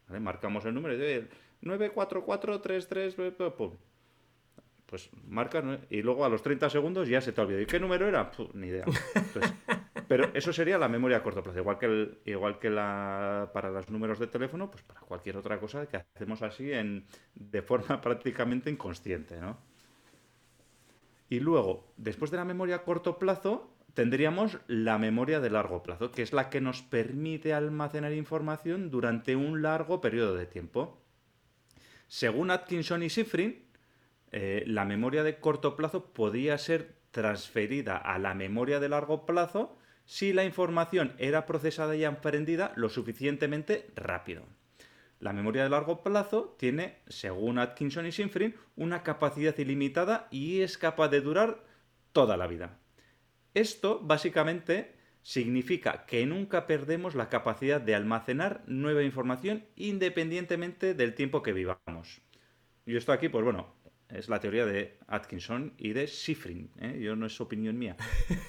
Marcamos 0.07 0.65
el 0.65 0.75
número 0.75 0.97
de 0.97 1.27
94433, 1.61 3.15
pues 4.85 5.09
marca 5.27 5.79
y 5.89 6.01
luego 6.01 6.23
a 6.23 6.29
los 6.29 6.41
30 6.41 6.69
segundos 6.69 7.09
ya 7.09 7.19
se 7.19 7.33
te 7.33 7.41
olvidó. 7.41 7.59
¿Y 7.59 7.65
qué 7.65 7.79
número 7.79 8.07
era? 8.07 8.31
ni 8.53 8.67
idea. 8.67 8.85
pero 10.07 10.31
eso 10.33 10.53
sería 10.53 10.77
la 10.77 10.87
memoria 10.87 11.17
a 11.17 11.23
corto 11.23 11.43
plazo. 11.43 11.59
Igual 11.59 11.77
que, 11.77 12.19
igual 12.25 12.59
que 12.59 12.69
la, 12.69 13.49
para 13.53 13.69
los 13.69 13.89
números 13.89 14.19
de 14.19 14.27
teléfono, 14.27 14.71
pues 14.71 14.83
para 14.83 15.01
cualquier 15.01 15.37
otra 15.37 15.59
cosa 15.59 15.85
que 15.87 15.97
hacemos 15.97 16.41
así 16.41 16.71
en, 16.71 17.05
de 17.35 17.61
forma 17.61 18.01
prácticamente 18.01 18.69
inconsciente. 18.69 19.39
¿no? 19.39 19.57
Y 21.29 21.39
luego, 21.39 21.93
después 21.97 22.31
de 22.31 22.37
la 22.37 22.45
memoria 22.45 22.77
a 22.77 22.83
corto 22.83 23.19
plazo, 23.19 23.73
tendríamos 23.93 24.59
la 24.67 24.97
memoria 24.97 25.39
de 25.39 25.49
largo 25.49 25.83
plazo, 25.83 26.11
que 26.11 26.21
es 26.21 26.31
la 26.31 26.49
que 26.49 26.61
nos 26.61 26.81
permite 26.81 27.53
almacenar 27.53 28.13
información 28.13 28.89
durante 28.89 29.35
un 29.35 29.61
largo 29.61 29.99
periodo 29.99 30.35
de 30.35 30.45
tiempo. 30.45 31.01
Según 32.07 32.51
Atkinson 32.51 33.03
y 33.03 33.09
Schifrin, 33.09 33.65
eh, 34.31 34.63
la 34.67 34.85
memoria 34.85 35.23
de 35.23 35.39
corto 35.39 35.75
plazo 35.75 36.13
podía 36.13 36.57
ser 36.57 36.95
transferida 37.11 37.97
a 37.97 38.19
la 38.19 38.33
memoria 38.33 38.79
de 38.79 38.89
largo 38.89 39.25
plazo 39.25 39.77
si 40.07 40.31
la 40.31 40.45
información 40.45 41.13
era 41.19 41.45
procesada 41.45 41.95
y 41.95 42.05
aprendida 42.05 42.71
lo 42.77 42.87
suficientemente 42.87 43.91
rápido. 43.93 44.45
La 45.19 45.33
memoria 45.33 45.63
de 45.63 45.69
largo 45.69 46.01
plazo 46.01 46.55
tiene, 46.57 46.99
según 47.07 47.59
Atkinson 47.59 48.05
y 48.05 48.11
Schifrin, 48.11 48.55
una 48.77 49.03
capacidad 49.03 49.57
ilimitada 49.57 50.29
y 50.31 50.61
es 50.61 50.77
capaz 50.77 51.09
de 51.09 51.21
durar 51.21 51.63
toda 52.13 52.37
la 52.37 52.47
vida. 52.47 52.79
Esto 53.53 53.99
básicamente 54.01 54.95
significa 55.23 56.05
que 56.05 56.25
nunca 56.25 56.67
perdemos 56.67 57.13
la 57.13 57.27
capacidad 57.27 57.81
de 57.81 57.93
almacenar 57.93 58.63
nueva 58.65 59.03
información 59.03 59.65
independientemente 59.75 60.93
del 60.93 61.15
tiempo 61.15 61.43
que 61.43 61.51
vivamos. 61.51 62.21
yo 62.85 62.97
estoy 62.97 63.15
aquí, 63.15 63.27
pues 63.27 63.43
bueno, 63.43 63.75
es 64.09 64.29
la 64.29 64.39
teoría 64.39 64.65
de 64.65 64.97
Atkinson 65.07 65.73
y 65.77 65.91
de 65.93 66.07
Schifrin. 66.07 66.71
¿eh? 66.79 66.99
Yo 67.01 67.15
no 67.15 67.25
es 67.25 67.41
opinión 67.41 67.77
mía. 67.77 67.97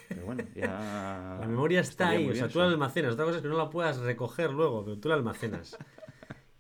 Pero 0.09 0.25
bueno, 0.25 0.45
ya. 0.55 1.37
La 1.41 1.47
memoria 1.47 1.81
está 1.81 2.11
ahí, 2.11 2.29
o 2.29 2.35
sea, 2.35 2.49
tú 2.49 2.61
la 2.61 2.67
almacenas. 2.67 3.15
Otra 3.15 3.25
cosa 3.25 3.39
es 3.39 3.43
que 3.43 3.49
no 3.49 3.57
la 3.57 3.71
puedas 3.71 3.99
recoger 3.99 4.51
luego, 4.51 4.85
pero 4.85 4.99
tú 4.99 5.09
la 5.09 5.17
almacenas. 5.17 5.77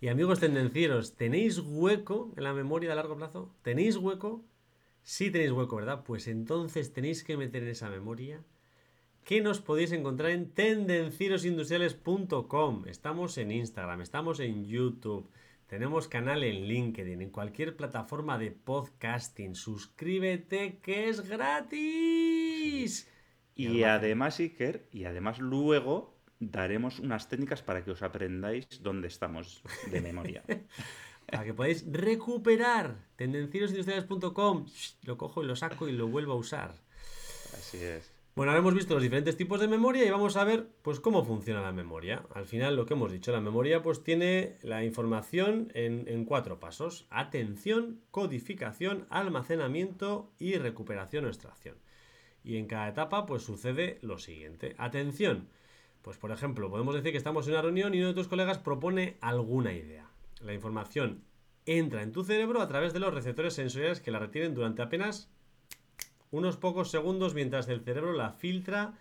Y 0.00 0.08
amigos 0.08 0.40
tendencieros, 0.40 1.16
¿tenéis 1.16 1.58
hueco 1.58 2.32
en 2.36 2.44
la 2.44 2.52
memoria 2.52 2.92
a 2.92 2.94
largo 2.94 3.16
plazo? 3.16 3.56
¿Tenéis 3.62 3.96
hueco? 3.96 4.44
Sí 5.02 5.30
tenéis 5.30 5.52
hueco, 5.52 5.76
¿verdad? 5.76 6.04
Pues 6.04 6.28
entonces 6.28 6.92
tenéis 6.92 7.24
que 7.24 7.36
meter 7.36 7.62
en 7.62 7.70
esa 7.70 7.90
memoria 7.90 8.44
que 9.24 9.40
nos 9.42 9.60
podéis 9.60 9.92
encontrar 9.92 10.30
en 10.30 10.50
tendencierosindustriales.com. 10.52 12.86
Estamos 12.86 13.36
en 13.38 13.50
Instagram, 13.50 14.00
estamos 14.00 14.38
en 14.40 14.64
YouTube, 14.64 15.28
tenemos 15.68 16.08
canal 16.08 16.42
en 16.42 16.66
LinkedIn, 16.66 17.20
en 17.20 17.30
cualquier 17.30 17.76
plataforma 17.76 18.38
de 18.38 18.50
podcasting. 18.50 19.54
Suscríbete 19.54 20.78
que 20.78 21.10
es 21.10 21.28
gratis. 21.28 23.06
Y, 23.54 23.82
además, 23.82 24.38
Iker, 24.40 24.88
y 24.92 25.04
además 25.04 25.38
luego 25.40 26.16
daremos 26.40 27.00
unas 27.00 27.28
técnicas 27.28 27.60
para 27.60 27.84
que 27.84 27.90
os 27.90 28.02
aprendáis 28.02 28.66
dónde 28.82 29.08
estamos 29.08 29.62
de 29.90 30.00
memoria. 30.00 30.42
para 31.30 31.44
que 31.44 31.52
podáis 31.52 31.84
recuperar 31.92 33.04
tendencierosindustriales.com. 33.16 34.66
Lo 35.02 35.18
cojo 35.18 35.42
y 35.42 35.46
lo 35.46 35.54
saco 35.54 35.86
y 35.86 35.92
lo 35.92 36.08
vuelvo 36.08 36.32
a 36.32 36.36
usar. 36.36 36.74
Así 37.52 37.76
es. 37.76 38.17
Bueno, 38.38 38.52
ahora 38.52 38.60
hemos 38.60 38.74
visto 38.74 38.94
los 38.94 39.02
diferentes 39.02 39.36
tipos 39.36 39.58
de 39.58 39.66
memoria 39.66 40.04
y 40.04 40.10
vamos 40.10 40.36
a 40.36 40.44
ver 40.44 40.68
pues 40.82 41.00
cómo 41.00 41.24
funciona 41.24 41.60
la 41.60 41.72
memoria. 41.72 42.22
Al 42.32 42.46
final 42.46 42.76
lo 42.76 42.86
que 42.86 42.94
hemos 42.94 43.10
dicho, 43.10 43.32
la 43.32 43.40
memoria 43.40 43.82
pues 43.82 44.04
tiene 44.04 44.58
la 44.62 44.84
información 44.84 45.72
en, 45.74 46.24
cuatro 46.24 46.60
pasos. 46.60 47.08
Atención, 47.10 48.00
codificación, 48.12 49.08
almacenamiento 49.10 50.30
y 50.38 50.54
recuperación 50.54 51.24
o 51.24 51.28
extracción. 51.28 51.78
Y 52.44 52.58
en 52.58 52.68
cada 52.68 52.88
etapa 52.88 53.26
pues 53.26 53.42
sucede 53.42 53.98
lo 54.02 54.18
siguiente. 54.18 54.76
Atención, 54.78 55.48
pues 56.02 56.16
por 56.16 56.30
ejemplo, 56.30 56.70
podemos 56.70 56.94
decir 56.94 57.10
que 57.10 57.18
estamos 57.18 57.44
en 57.48 57.54
una 57.54 57.62
reunión 57.62 57.92
y 57.92 57.98
uno 57.98 58.10
de 58.10 58.14
tus 58.14 58.28
colegas 58.28 58.58
propone 58.58 59.16
alguna 59.20 59.72
idea. 59.72 60.12
La 60.40 60.54
información 60.54 61.24
entra 61.66 62.04
en 62.04 62.12
tu 62.12 62.22
cerebro 62.22 62.62
a 62.62 62.68
través 62.68 62.92
de 62.92 63.00
los 63.00 63.12
receptores 63.12 63.54
sensoriales 63.54 64.00
que 64.00 64.12
la 64.12 64.20
retienen 64.20 64.54
durante 64.54 64.82
apenas 64.82 65.28
unos 66.30 66.56
pocos 66.56 66.90
segundos 66.90 67.34
mientras 67.34 67.68
el 67.68 67.80
cerebro 67.80 68.12
la 68.12 68.32
filtra 68.32 68.98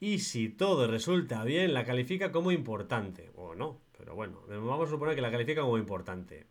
y 0.00 0.18
si 0.18 0.48
todo 0.48 0.86
resulta 0.86 1.44
bien 1.44 1.74
la 1.74 1.84
califica 1.84 2.30
como 2.32 2.52
importante 2.52 3.30
o 3.36 3.54
no, 3.54 3.80
pero 3.96 4.14
bueno, 4.14 4.42
vamos 4.48 4.88
a 4.88 4.90
suponer 4.90 5.14
que 5.14 5.22
la 5.22 5.30
califica 5.30 5.62
como 5.62 5.78
importante. 5.78 6.46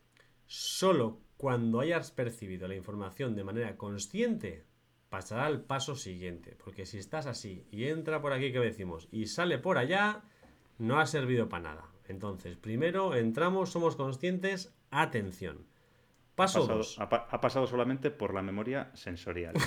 Solo 0.47 1.19
cuando 1.37 1.79
hayas 1.79 2.11
percibido 2.11 2.67
la 2.67 2.75
información 2.75 3.35
de 3.35 3.43
manera 3.43 3.77
consciente 3.77 4.65
pasará 5.09 5.45
al 5.45 5.61
paso 5.61 5.95
siguiente, 5.95 6.57
porque 6.63 6.85
si 6.85 6.97
estás 6.97 7.27
así 7.27 7.67
y 7.69 7.85
entra 7.85 8.21
por 8.21 8.33
aquí 8.33 8.51
que 8.51 8.59
decimos 8.59 9.07
y 9.11 9.27
sale 9.27 9.59
por 9.59 9.77
allá, 9.77 10.23
no 10.79 10.99
ha 10.99 11.05
servido 11.05 11.49
para 11.49 11.75
nada. 11.75 11.93
Entonces, 12.07 12.57
primero 12.57 13.15
entramos, 13.15 13.71
somos 13.71 13.95
conscientes, 13.95 14.73
atención. 14.89 15.67
Paso 16.35 16.63
ha 16.63 16.67
pasado, 16.67 17.27
ha, 17.29 17.41
pasado 17.41 17.67
solamente 17.67 18.09
por 18.09 18.33
la 18.33 18.41
memoria 18.41 18.89
sensorial. 18.95 19.53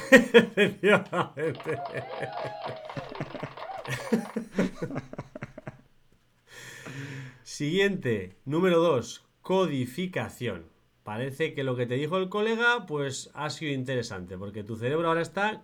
Siguiente, 7.44 8.36
número 8.44 8.80
2, 8.80 9.24
codificación. 9.42 10.66
Parece 11.04 11.54
que 11.54 11.62
lo 11.62 11.76
que 11.76 11.86
te 11.86 11.94
dijo 11.94 12.16
el 12.16 12.28
colega, 12.28 12.84
pues 12.86 13.30
ha 13.34 13.48
sido 13.50 13.72
interesante, 13.72 14.36
porque 14.36 14.64
tu 14.64 14.74
cerebro 14.74 15.06
ahora 15.06 15.22
está 15.22 15.62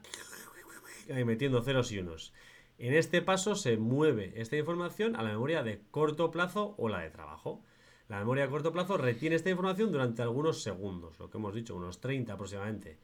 metiendo 1.09 1.62
ceros 1.62 1.90
y 1.90 1.99
unos. 1.99 2.32
En 2.78 2.94
este 2.94 3.23
paso 3.23 3.56
se 3.56 3.76
mueve 3.76 4.32
esta 4.37 4.56
información 4.56 5.16
a 5.16 5.23
la 5.23 5.30
memoria 5.30 5.62
de 5.62 5.82
corto 5.90 6.30
plazo 6.30 6.75
o 6.78 6.88
la 6.88 7.00
de 7.00 7.11
trabajo. 7.11 7.64
La 8.12 8.19
memoria 8.19 8.45
a 8.45 8.50
corto 8.50 8.73
plazo 8.73 8.99
retiene 8.99 9.37
esta 9.37 9.49
información 9.49 9.90
durante 9.90 10.21
algunos 10.21 10.62
segundos, 10.62 11.19
lo 11.19 11.31
que 11.31 11.38
hemos 11.38 11.54
dicho, 11.54 11.75
unos 11.75 11.99
30 11.99 12.35
aproximadamente. 12.35 12.99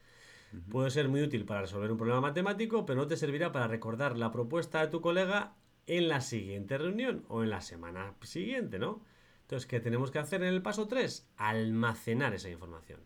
Puede 0.69 0.91
ser 0.91 1.09
muy 1.09 1.23
útil 1.23 1.45
para 1.45 1.61
resolver 1.61 1.91
un 1.91 1.97
problema 1.97 2.21
matemático, 2.21 2.85
pero 2.85 3.01
no 3.01 3.07
te 3.07 3.17
servirá 3.17 3.51
para 3.51 3.67
recordar 3.67 4.19
la 4.19 4.31
propuesta 4.31 4.81
de 4.81 4.89
tu 4.89 5.01
colega 5.01 5.55
en 5.87 6.09
la 6.09 6.21
siguiente 6.21 6.77
reunión 6.77 7.25
o 7.27 7.41
en 7.41 7.49
la 7.49 7.61
semana 7.61 8.13
siguiente, 8.21 8.77
¿no? 8.77 9.01
Entonces, 9.41 9.65
¿qué 9.65 9.79
tenemos 9.79 10.11
que 10.11 10.19
hacer 10.19 10.43
en 10.43 10.53
el 10.53 10.61
paso 10.61 10.87
3? 10.87 11.27
Almacenar 11.37 12.35
esa 12.35 12.51
información. 12.51 12.99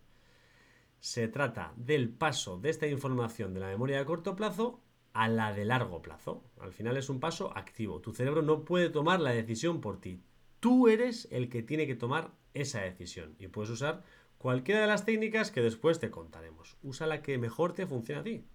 Se 0.99 1.29
trata 1.29 1.71
del 1.77 2.09
paso 2.09 2.59
de 2.59 2.69
esta 2.69 2.87
información 2.87 3.53
de 3.53 3.61
la 3.61 3.67
memoria 3.67 3.99
de 3.99 4.05
corto 4.05 4.35
plazo 4.35 4.81
a 5.13 5.29
la 5.29 5.53
de 5.53 5.63
largo 5.63 6.01
plazo. 6.01 6.43
Al 6.59 6.73
final 6.73 6.97
es 6.97 7.07
un 7.07 7.21
paso 7.21 7.55
activo. 7.55 8.01
Tu 8.01 8.11
cerebro 8.11 8.41
no 8.41 8.65
puede 8.65 8.89
tomar 8.89 9.21
la 9.21 9.31
decisión 9.31 9.79
por 9.79 10.01
ti. 10.01 10.21
Tú 10.63 10.87
eres 10.87 11.27
el 11.29 11.49
que 11.49 11.61
tiene 11.61 11.85
que 11.87 11.93
tomar 11.93 12.31
esa 12.53 12.79
decisión 12.79 13.35
y 13.37 13.49
puedes 13.49 13.69
usar 13.69 14.01
cualquiera 14.37 14.79
de 14.79 14.87
las 14.87 15.03
técnicas 15.03 15.51
que 15.51 15.59
después 15.59 15.99
te 15.99 16.09
contaremos. 16.09 16.77
Usa 16.81 17.05
la 17.05 17.21
que 17.21 17.37
mejor 17.37 17.73
te 17.73 17.85
funcione 17.85 18.21
a 18.21 18.23
ti. 18.23 18.45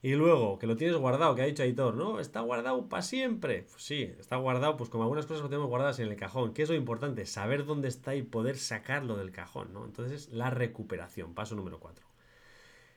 Y 0.00 0.14
luego, 0.14 0.58
que 0.58 0.66
lo 0.66 0.74
tienes 0.76 0.96
guardado, 0.96 1.34
que 1.34 1.42
ha 1.42 1.44
dicho 1.44 1.62
Aitor, 1.62 1.96
¿no? 1.96 2.18
Está 2.18 2.40
guardado 2.40 2.88
para 2.88 3.02
siempre. 3.02 3.66
Pues 3.70 3.82
sí, 3.82 4.10
está 4.18 4.36
guardado, 4.36 4.78
pues 4.78 4.88
como 4.88 5.02
algunas 5.02 5.26
cosas 5.26 5.42
que 5.42 5.50
tenemos 5.50 5.68
guardadas 5.68 5.98
en 5.98 6.08
el 6.08 6.16
cajón. 6.16 6.54
¿Qué 6.54 6.62
es 6.62 6.70
lo 6.70 6.74
importante? 6.74 7.26
Saber 7.26 7.66
dónde 7.66 7.88
está 7.88 8.14
y 8.14 8.22
poder 8.22 8.56
sacarlo 8.56 9.18
del 9.18 9.32
cajón, 9.32 9.74
¿no? 9.74 9.84
Entonces, 9.84 10.30
la 10.30 10.48
recuperación, 10.48 11.34
paso 11.34 11.56
número 11.56 11.78
4. 11.78 12.06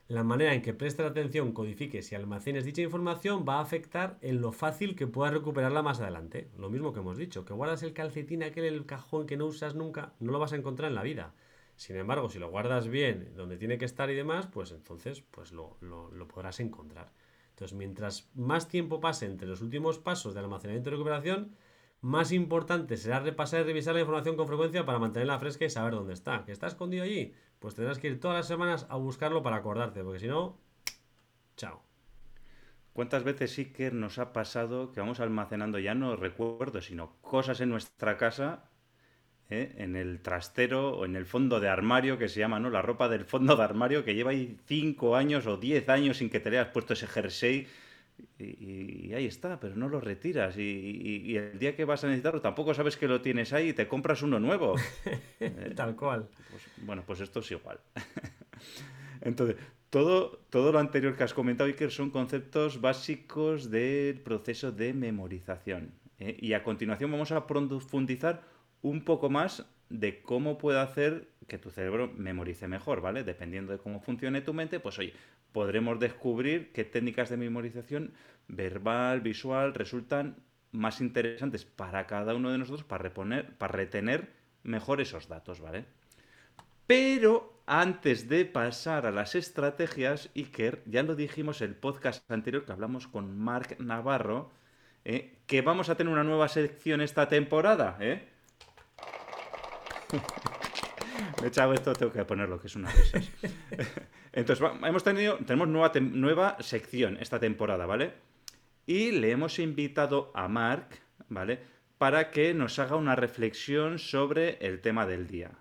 La 0.10 0.24
manera 0.24 0.56
en 0.56 0.64
que 0.64 0.74
prestes 0.74 1.06
atención, 1.06 1.52
codifiques 1.52 2.12
y 2.12 2.16
almacenes 2.16 2.66
dicha 2.66 2.82
información 2.82 3.46
va 3.48 3.60
a 3.60 3.62
afectar 3.62 4.18
en 4.22 4.42
lo 4.42 4.52
fácil 4.52 4.96
que 4.96 5.06
puedas 5.06 5.36
recuperarla 5.36 5.84
más 5.84 6.02
adelante. 6.02 6.50
Lo 6.58 6.72
mismo 6.72 6.94
que 6.94 7.00
hemos 7.00 7.16
dicho, 7.16 7.46
que 7.46 7.54
guardas 7.54 7.84
el 7.84 7.94
calcetín 7.94 8.42
aquel 8.42 8.66
en 8.66 8.74
el 8.74 8.88
cajón 8.88 9.28
que 9.28 9.38
no 9.38 9.46
usas 9.46 9.76
nunca, 9.76 10.14
no 10.20 10.32
lo 10.32 10.40
vas 10.40 10.52
a 10.52 10.56
encontrar 10.56 10.90
en 10.90 10.96
la 10.96 11.04
vida. 11.04 11.36
Sin 11.76 11.96
embargo, 11.96 12.28
si 12.28 12.40
lo 12.40 12.50
guardas 12.50 12.88
bien, 12.88 13.34
donde 13.36 13.58
tiene 13.58 13.78
que 13.78 13.86
estar 13.86 14.10
y 14.10 14.16
demás, 14.16 14.48
pues 14.48 14.72
entonces 14.72 15.22
pues 15.30 15.52
lo, 15.52 15.78
lo 15.80 16.28
podrás 16.28 16.60
encontrar. 16.60 17.12
Entonces, 17.52 17.78
mientras 17.78 18.32
más 18.34 18.68
tiempo 18.68 19.00
pase 19.00 19.28
entre 19.28 19.48
los 19.48 19.62
últimos 19.62 20.00
pasos 20.00 20.34
de 20.34 20.40
almacenamiento 20.40 20.90
y 20.90 20.94
recuperación, 20.94 21.56
más 22.02 22.32
importante 22.32 22.98
será 22.98 23.20
repasar 23.20 23.62
y 23.62 23.64
revisar 23.64 23.94
la 23.94 24.00
información 24.00 24.38
con 24.38 24.48
frecuencia 24.48 24.86
para 24.86 24.98
mantenerla 24.98 25.38
fresca 25.38 25.66
y 25.66 25.70
saber 25.70 25.94
dónde 25.94 26.14
está. 26.14 26.46
¿Que 26.46 26.52
está 26.52 26.66
escondido 26.68 27.04
allí? 27.04 27.34
Pues 27.60 27.76
tendrás 27.76 28.00
que 28.00 28.08
ir 28.08 28.20
todas 28.20 28.38
las 28.38 28.48
semanas 28.48 28.88
a 28.90 28.96
buscarlo 28.96 29.44
para 29.44 29.58
acordarte, 29.58 30.04
porque 30.04 30.20
si 30.20 30.28
no, 30.28 30.58
chao. 31.58 31.84
¿Cuántas 32.94 33.24
veces 33.24 33.52
sí 33.52 33.66
que 33.66 33.92
nos 33.92 34.18
ha 34.18 34.34
pasado 34.34 34.92
que 34.92 35.00
vamos 35.00 35.20
almacenando 35.20 35.78
ya 35.80 35.94
no 35.94 36.16
recuerdos, 36.16 36.86
sino 36.86 37.14
cosas 37.22 37.62
en 37.62 37.70
nuestra 37.70 38.18
casa, 38.18 38.70
¿eh? 39.50 39.74
en 39.78 39.96
el 39.96 40.22
trastero 40.22 40.98
o 40.98 41.06
en 41.06 41.16
el 41.16 41.26
fondo 41.26 41.60
de 41.60 41.70
armario 41.70 42.18
que 42.18 42.30
se 42.30 42.40
llama, 42.40 42.60
¿no? 42.60 42.70
La 42.70 42.82
ropa 42.82 43.10
del 43.10 43.26
fondo 43.26 43.56
de 43.56 43.64
armario 43.64 44.04
que 44.04 44.16
lleva 44.16 44.32
ahí 44.32 44.58
5 44.66 45.16
años 45.16 45.46
o 45.48 45.58
10 45.58 45.88
años 45.90 46.18
sin 46.18 46.30
que 46.30 46.40
te 46.40 46.50
le 46.50 46.60
hayas 46.60 46.74
puesto 46.74 46.94
ese 46.94 47.08
jersey 47.08 47.68
y, 48.38 49.14
ahí 49.14 49.26
está, 49.26 49.60
pero 49.60 49.76
no 49.76 49.90
lo 49.90 50.00
retiras. 50.00 50.58
Y, 50.58 51.36
el 51.36 51.60
día 51.60 51.76
que 51.76 51.86
vas 51.86 52.04
a 52.04 52.08
necesitarlo 52.08 52.42
tampoco 52.42 52.74
sabes 52.74 52.98
que 52.98 53.08
lo 53.08 53.22
tienes 53.22 53.54
ahí 53.54 53.70
y 53.70 53.74
te 53.74 53.88
compras 53.88 54.22
uno 54.22 54.40
nuevo. 54.40 54.76
Eh, 55.42 55.74
Tal 55.74 55.96
cual. 55.96 56.28
Pues, 56.50 56.64
bueno, 56.86 57.04
pues 57.08 57.22
esto 57.22 57.40
es 57.40 57.50
igual. 57.52 57.80
Entonces, 59.22 59.56
todo, 59.90 60.42
todo 60.50 60.74
lo 60.74 60.80
anterior 60.80 61.16
que 61.16 61.24
has 61.24 61.34
comentado, 61.34 61.70
Iker, 61.70 61.92
son 61.92 62.10
conceptos 62.10 62.82
básicos 62.82 63.72
del 63.72 64.20
proceso 64.20 64.72
de 64.74 64.94
memorización. 64.94 65.94
¿eh? 66.20 66.36
Y 66.40 66.54
a 66.54 66.64
continuación 66.64 67.12
vamos 67.12 67.32
a 67.32 67.48
profundizar 67.48 68.44
un 68.82 69.04
poco 69.04 69.30
más 69.30 69.66
de 69.90 70.22
cómo 70.22 70.58
puede 70.58 70.80
hacer 70.80 71.30
que 71.48 71.58
tu 71.58 71.72
cerebro 71.72 72.12
memorice 72.16 72.68
mejor, 72.68 73.02
¿vale? 73.02 73.24
Dependiendo 73.24 73.72
de 73.72 73.80
cómo 73.80 74.00
funcione 74.00 74.42
tu 74.42 74.54
mente, 74.54 74.80
pues 74.80 75.00
oye, 75.00 75.14
podremos 75.52 76.00
descubrir 76.00 76.72
qué 76.72 76.84
técnicas 76.84 77.30
de 77.30 77.38
memorización 77.38 78.14
verbal, 78.48 79.22
visual, 79.22 79.74
resultan 79.74 80.38
más 80.72 81.02
interesantes 81.02 81.66
para 81.66 82.06
cada 82.06 82.36
uno 82.36 82.52
de 82.52 82.60
nosotros 82.60 82.84
para, 82.84 83.04
reponer, 83.04 83.58
para 83.58 83.74
retener 83.74 84.30
mejor 84.64 85.02
esos 85.02 85.28
datos, 85.28 85.60
¿vale? 85.60 85.86
Pero 86.86 87.62
antes 87.66 88.30
de 88.30 88.46
pasar 88.46 89.06
a 89.06 89.12
las 89.12 89.36
estrategias, 89.36 90.30
Iker, 90.36 90.82
ya 90.86 91.04
lo 91.04 91.16
dijimos 91.16 91.62
en 91.62 91.70
el 91.70 91.76
podcast 91.76 92.30
anterior 92.32 92.66
que 92.66 92.72
hablamos 92.72 93.08
con 93.08 93.38
Mark 93.38 93.76
Navarro, 93.80 94.52
¿eh? 95.06 95.36
que 95.46 95.62
vamos 95.62 95.90
a 95.90 95.96
tener 95.96 96.12
una 96.12 96.24
nueva 96.24 96.48
sección 96.48 97.02
esta 97.02 97.28
temporada, 97.28 97.98
¿eh? 98.00 98.28
Me 101.40 101.46
he 101.46 101.48
echado 101.48 101.74
esto, 101.74 101.94
tengo 101.94 102.12
que 102.12 102.26
ponerlo, 102.26 102.60
que 102.60 102.68
es 102.68 102.76
una 102.76 102.92
risas. 102.92 103.30
Entonces, 104.34 104.68
hemos 104.84 105.04
tenido, 105.04 105.38
tenemos 105.38 105.68
nueva, 105.68 105.92
nueva 106.00 106.58
sección 106.60 107.18
esta 107.20 107.40
temporada, 107.40 107.86
¿vale? 107.86 108.14
Y 108.86 109.12
le 109.12 109.32
hemos 109.32 109.60
invitado 109.60 110.32
a 110.36 110.48
Mark, 110.48 111.00
¿vale? 111.30 111.60
Para 111.98 112.32
que 112.32 112.54
nos 112.54 112.80
haga 112.80 112.96
una 112.96 113.16
reflexión 113.16 114.00
sobre 114.00 114.58
el 114.66 114.82
tema 114.82 115.06
del 115.06 115.28
día. 115.28 115.52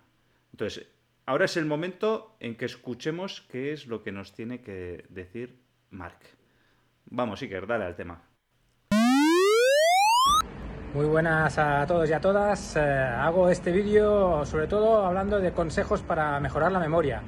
Entonces, 0.51 0.87
ahora 1.25 1.45
es 1.45 1.57
el 1.57 1.65
momento 1.65 2.35
en 2.39 2.55
que 2.55 2.65
escuchemos 2.65 3.45
qué 3.51 3.73
es 3.73 3.87
lo 3.87 4.03
que 4.03 4.11
nos 4.11 4.33
tiene 4.33 4.61
que 4.61 5.05
decir 5.09 5.59
Mark. 5.91 6.19
Vamos, 7.05 7.41
Iker, 7.41 7.67
dale 7.67 7.85
al 7.85 7.95
tema. 7.95 8.23
Muy 10.91 11.05
buenas 11.05 11.55
a 11.59 11.85
todos 11.85 12.09
y 12.09 12.13
a 12.13 12.19
todas. 12.19 12.75
Eh, 12.75 12.79
hago 12.79 13.49
este 13.49 13.71
vídeo 13.71 14.43
sobre 14.43 14.65
todo 14.65 15.05
hablando 15.05 15.39
de 15.39 15.51
consejos 15.51 16.01
para 16.01 16.39
mejorar 16.39 16.71
la 16.71 16.79
memoria, 16.79 17.21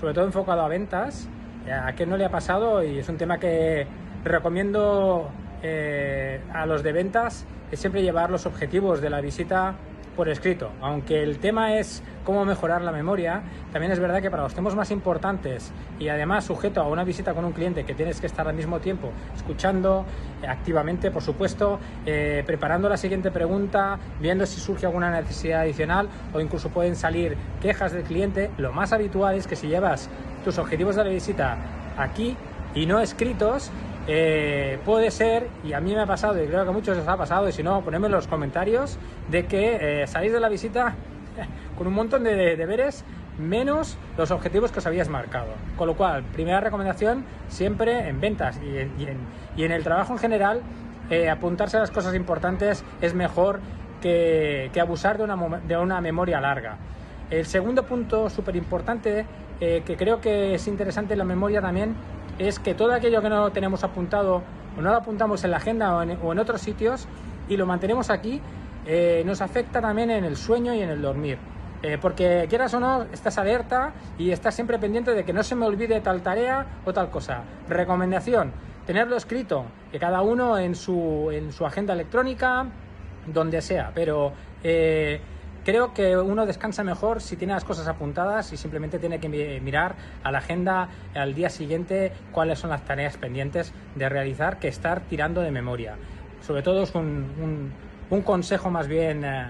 sobre 0.00 0.14
todo 0.14 0.24
enfocado 0.24 0.62
a 0.62 0.68
ventas. 0.68 1.28
Eh, 1.66 1.72
a 1.72 1.92
qué 1.94 2.06
no 2.06 2.16
le 2.16 2.24
ha 2.24 2.30
pasado 2.30 2.82
y 2.82 3.00
es 3.00 3.08
un 3.10 3.18
tema 3.18 3.36
que 3.36 3.86
recomiendo 4.24 5.28
eh, 5.62 6.40
a 6.54 6.64
los 6.64 6.82
de 6.82 6.92
ventas, 6.92 7.44
es 7.70 7.80
siempre 7.80 8.00
llevar 8.00 8.30
los 8.30 8.46
objetivos 8.46 9.02
de 9.02 9.10
la 9.10 9.20
visita 9.20 9.74
por 10.16 10.28
escrito. 10.28 10.70
Aunque 10.80 11.22
el 11.22 11.38
tema 11.38 11.76
es 11.76 12.02
cómo 12.24 12.44
mejorar 12.44 12.82
la 12.82 12.92
memoria, 12.92 13.42
también 13.72 13.92
es 13.92 13.98
verdad 13.98 14.22
que 14.22 14.30
para 14.30 14.42
los 14.42 14.54
temas 14.54 14.74
más 14.74 14.90
importantes 14.90 15.72
y 15.98 16.08
además 16.08 16.44
sujeto 16.44 16.80
a 16.80 16.88
una 16.88 17.04
visita 17.04 17.34
con 17.34 17.44
un 17.44 17.52
cliente 17.52 17.84
que 17.84 17.94
tienes 17.94 18.20
que 18.20 18.26
estar 18.26 18.46
al 18.46 18.54
mismo 18.54 18.80
tiempo 18.80 19.10
escuchando 19.34 20.04
eh, 20.42 20.46
activamente, 20.46 21.10
por 21.10 21.22
supuesto, 21.22 21.78
eh, 22.06 22.42
preparando 22.46 22.88
la 22.88 22.96
siguiente 22.96 23.30
pregunta, 23.30 23.98
viendo 24.20 24.46
si 24.46 24.60
surge 24.60 24.86
alguna 24.86 25.10
necesidad 25.10 25.62
adicional 25.62 26.08
o 26.32 26.40
incluso 26.40 26.68
pueden 26.68 26.96
salir 26.96 27.36
quejas 27.60 27.92
del 27.92 28.04
cliente, 28.04 28.50
lo 28.58 28.72
más 28.72 28.92
habitual 28.92 29.36
es 29.36 29.46
que 29.46 29.56
si 29.56 29.68
llevas 29.68 30.08
tus 30.44 30.58
objetivos 30.58 30.96
de 30.96 31.04
la 31.04 31.10
visita 31.10 31.56
aquí 31.96 32.36
y 32.74 32.86
no 32.86 33.00
escritos, 33.00 33.70
eh, 34.08 34.78
puede 34.84 35.10
ser, 35.10 35.48
y 35.62 35.74
a 35.74 35.80
mí 35.80 35.94
me 35.94 36.00
ha 36.00 36.06
pasado, 36.06 36.42
y 36.42 36.46
creo 36.46 36.64
que 36.64 36.70
a 36.70 36.72
muchos 36.72 36.96
les 36.96 37.06
ha 37.06 37.16
pasado, 37.16 37.48
y 37.48 37.52
si 37.52 37.62
no, 37.62 37.82
ponedme 37.82 38.06
en 38.06 38.12
los 38.12 38.26
comentarios, 38.26 38.98
de 39.30 39.46
que 39.46 40.02
eh, 40.02 40.06
salís 40.06 40.32
de 40.32 40.40
la 40.40 40.48
visita 40.48 40.94
con 41.78 41.86
un 41.86 41.94
montón 41.94 42.24
de, 42.24 42.56
deberes 42.56 43.04
menos 43.38 43.96
los 44.18 44.30
objetivos 44.30 44.72
que 44.72 44.80
os 44.80 44.86
habías 44.86 45.08
marcado. 45.08 45.52
Con 45.76 45.86
lo 45.86 45.96
cual, 45.96 46.24
primera 46.24 46.60
recomendación, 46.60 47.24
siempre 47.48 48.08
en 48.08 48.20
ventas 48.20 48.58
y 48.62 49.62
en, 49.62 49.72
el 49.72 49.84
trabajo 49.84 50.12
en 50.12 50.18
general, 50.18 50.62
eh, 51.08 51.30
apuntarse 51.30 51.76
a 51.76 51.80
las 51.80 51.90
cosas 51.90 52.14
importantes 52.14 52.84
es 53.00 53.14
mejor 53.14 53.60
que, 54.00 54.70
abusar 54.80 55.16
de 55.16 55.24
una, 55.24 55.60
de 55.66 55.76
una, 55.76 56.00
memoria 56.00 56.40
larga. 56.40 56.76
El 57.30 57.46
segundo 57.46 57.84
punto 57.84 58.28
súper 58.28 58.56
importante, 58.56 59.24
que 59.58 59.96
creo 59.96 60.20
que 60.20 60.54
es 60.54 60.66
interesante 60.66 61.14
en 61.14 61.18
la 61.20 61.24
memoria 61.24 61.62
también, 61.62 61.94
es 62.38 62.58
que 62.58 62.74
todo 62.74 62.92
aquello 62.92 63.20
que 63.22 63.28
no 63.28 63.50
tenemos 63.50 63.84
apuntado 63.84 64.42
o 64.76 64.80
no 64.80 64.90
lo 64.90 64.96
apuntamos 64.96 65.44
en 65.44 65.50
la 65.50 65.58
agenda 65.58 65.96
o 65.96 66.32
en, 66.32 66.38
otros 66.38 66.60
sitios 66.60 67.06
y 67.48 67.56
lo 67.56 67.66
mantenemos 67.66 68.10
aquí, 68.10 68.40
eh, 68.86 69.22
nos 69.26 69.40
afecta 69.40 69.80
también 69.80 70.10
en 70.10 70.24
el 70.24 70.36
sueño 70.36 70.74
y 70.74 70.80
en 70.80 70.88
el 70.88 71.02
dormir. 71.02 71.38
Eh, 71.82 71.98
porque 72.00 72.46
quieras 72.48 72.72
o 72.74 72.80
no, 72.80 73.02
estás 73.12 73.38
alerta 73.38 73.92
y 74.16 74.30
estás 74.30 74.54
siempre 74.54 74.78
pendiente 74.78 75.14
de 75.14 75.24
que 75.24 75.32
no 75.32 75.42
se 75.42 75.56
me 75.56 75.66
olvide 75.66 76.00
tal 76.00 76.22
tarea 76.22 76.66
o 76.84 76.92
tal 76.92 77.10
cosa. 77.10 77.42
Recomendación, 77.68 78.52
tenerlo 78.86 79.16
escrito, 79.16 79.64
que 79.90 79.98
cada 79.98 80.22
uno 80.22 80.58
en 80.58 80.76
su, 80.76 81.30
en 81.32 81.52
su 81.52 81.66
agenda 81.66 81.92
electrónica, 81.92 82.66
donde 83.26 83.60
sea, 83.62 83.90
pero 83.94 84.32
eh, 84.62 85.20
Creo 85.64 85.94
que 85.94 86.16
uno 86.16 86.44
descansa 86.44 86.82
mejor 86.82 87.20
si 87.20 87.36
tiene 87.36 87.54
las 87.54 87.64
cosas 87.64 87.86
apuntadas 87.86 88.52
y 88.52 88.56
simplemente 88.56 88.98
tiene 88.98 89.20
que 89.20 89.28
mirar 89.28 89.94
a 90.24 90.32
la 90.32 90.38
agenda 90.38 90.88
al 91.14 91.34
día 91.34 91.50
siguiente 91.50 92.12
cuáles 92.32 92.58
son 92.58 92.70
las 92.70 92.84
tareas 92.84 93.16
pendientes 93.16 93.72
de 93.94 94.08
realizar 94.08 94.58
que 94.58 94.68
estar 94.68 95.02
tirando 95.02 95.40
de 95.40 95.52
memoria. 95.52 95.96
Sobre 96.40 96.62
todo 96.62 96.82
es 96.82 96.94
un, 96.94 97.72
consejo 98.24 98.70
más 98.70 98.88
bien 98.88 99.24
eh, 99.24 99.46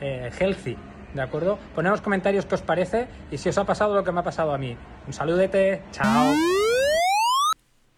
eh, 0.00 0.30
healthy, 0.38 0.76
¿de 1.14 1.22
acuerdo? 1.22 1.58
Poned 1.74 1.98
comentarios 2.00 2.44
qué 2.44 2.56
os 2.56 2.62
parece 2.62 3.08
y 3.30 3.38
si 3.38 3.48
os 3.48 3.58
ha 3.58 3.64
pasado 3.64 3.94
lo 3.94 4.04
que 4.04 4.12
me 4.12 4.20
ha 4.20 4.24
pasado 4.24 4.52
a 4.52 4.58
mí. 4.58 4.76
Un 5.06 5.12
saludete, 5.12 5.82
chao. 5.92 6.63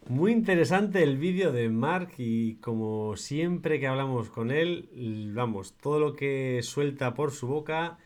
Muy 0.09 0.31
interesante 0.31 1.03
el 1.03 1.19
vídeo 1.19 1.51
de 1.51 1.69
Mark 1.69 2.13
y 2.19 2.57
como 2.57 3.17
siempre 3.17 3.81
que 3.81 3.89
hablamos 3.89 4.31
con 4.31 4.53
él, 4.53 4.89
vamos, 5.35 5.77
todo 5.79 5.99
lo 5.99 6.15
que 6.15 6.61
suelta 6.63 7.13
por 7.15 7.33
su 7.33 7.49
boca 7.49 7.99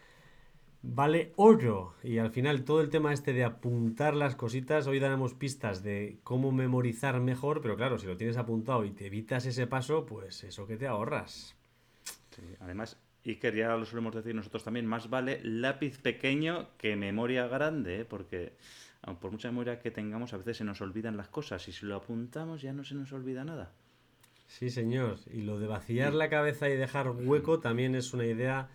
vale 0.80 1.34
oro. 1.36 1.94
Y 2.02 2.16
al 2.16 2.30
final 2.30 2.64
todo 2.64 2.80
el 2.80 2.88
tema 2.88 3.12
este 3.12 3.34
de 3.34 3.44
apuntar 3.44 4.14
las 4.14 4.34
cositas, 4.34 4.86
hoy 4.86 4.98
daremos 4.98 5.34
pistas 5.34 5.82
de 5.82 6.18
cómo 6.22 6.52
memorizar 6.52 7.20
mejor, 7.20 7.60
pero 7.60 7.76
claro, 7.76 7.98
si 7.98 8.06
lo 8.06 8.16
tienes 8.16 8.38
apuntado 8.38 8.86
y 8.86 8.92
te 8.92 9.06
evitas 9.06 9.44
ese 9.44 9.66
paso, 9.66 10.06
pues 10.06 10.42
eso 10.42 10.66
que 10.66 10.78
te 10.78 10.86
ahorras. 10.86 11.54
Sí, 12.30 12.42
además, 12.60 12.98
Iker, 13.26 13.54
ya 13.54 13.76
lo 13.76 13.84
solemos 13.84 14.14
decir 14.14 14.34
nosotros 14.34 14.64
también, 14.64 14.86
más 14.86 15.10
vale 15.10 15.40
lápiz 15.42 15.98
pequeño 15.98 16.70
que 16.78 16.96
memoria 16.96 17.46
grande, 17.46 18.00
¿eh? 18.00 18.04
porque 18.06 18.54
por 19.20 19.30
mucha 19.30 19.48
memoria 19.48 19.78
que 19.78 19.90
tengamos, 19.90 20.32
a 20.32 20.38
veces 20.38 20.58
se 20.58 20.64
nos 20.64 20.80
olvidan 20.80 21.16
las 21.16 21.28
cosas 21.28 21.66
y 21.68 21.72
si 21.72 21.86
lo 21.86 21.96
apuntamos 21.96 22.62
ya 22.62 22.72
no 22.72 22.84
se 22.84 22.94
nos 22.94 23.12
olvida 23.12 23.44
nada. 23.44 23.72
Sí, 24.46 24.68
señor. 24.68 25.18
Y 25.32 25.42
lo 25.42 25.58
de 25.58 25.68
vaciar 25.68 26.12
la 26.12 26.28
cabeza 26.28 26.68
y 26.68 26.76
dejar 26.76 27.10
hueco 27.10 27.60
también 27.60 27.94
es 27.94 28.12
una 28.12 28.26
idea 28.26 28.68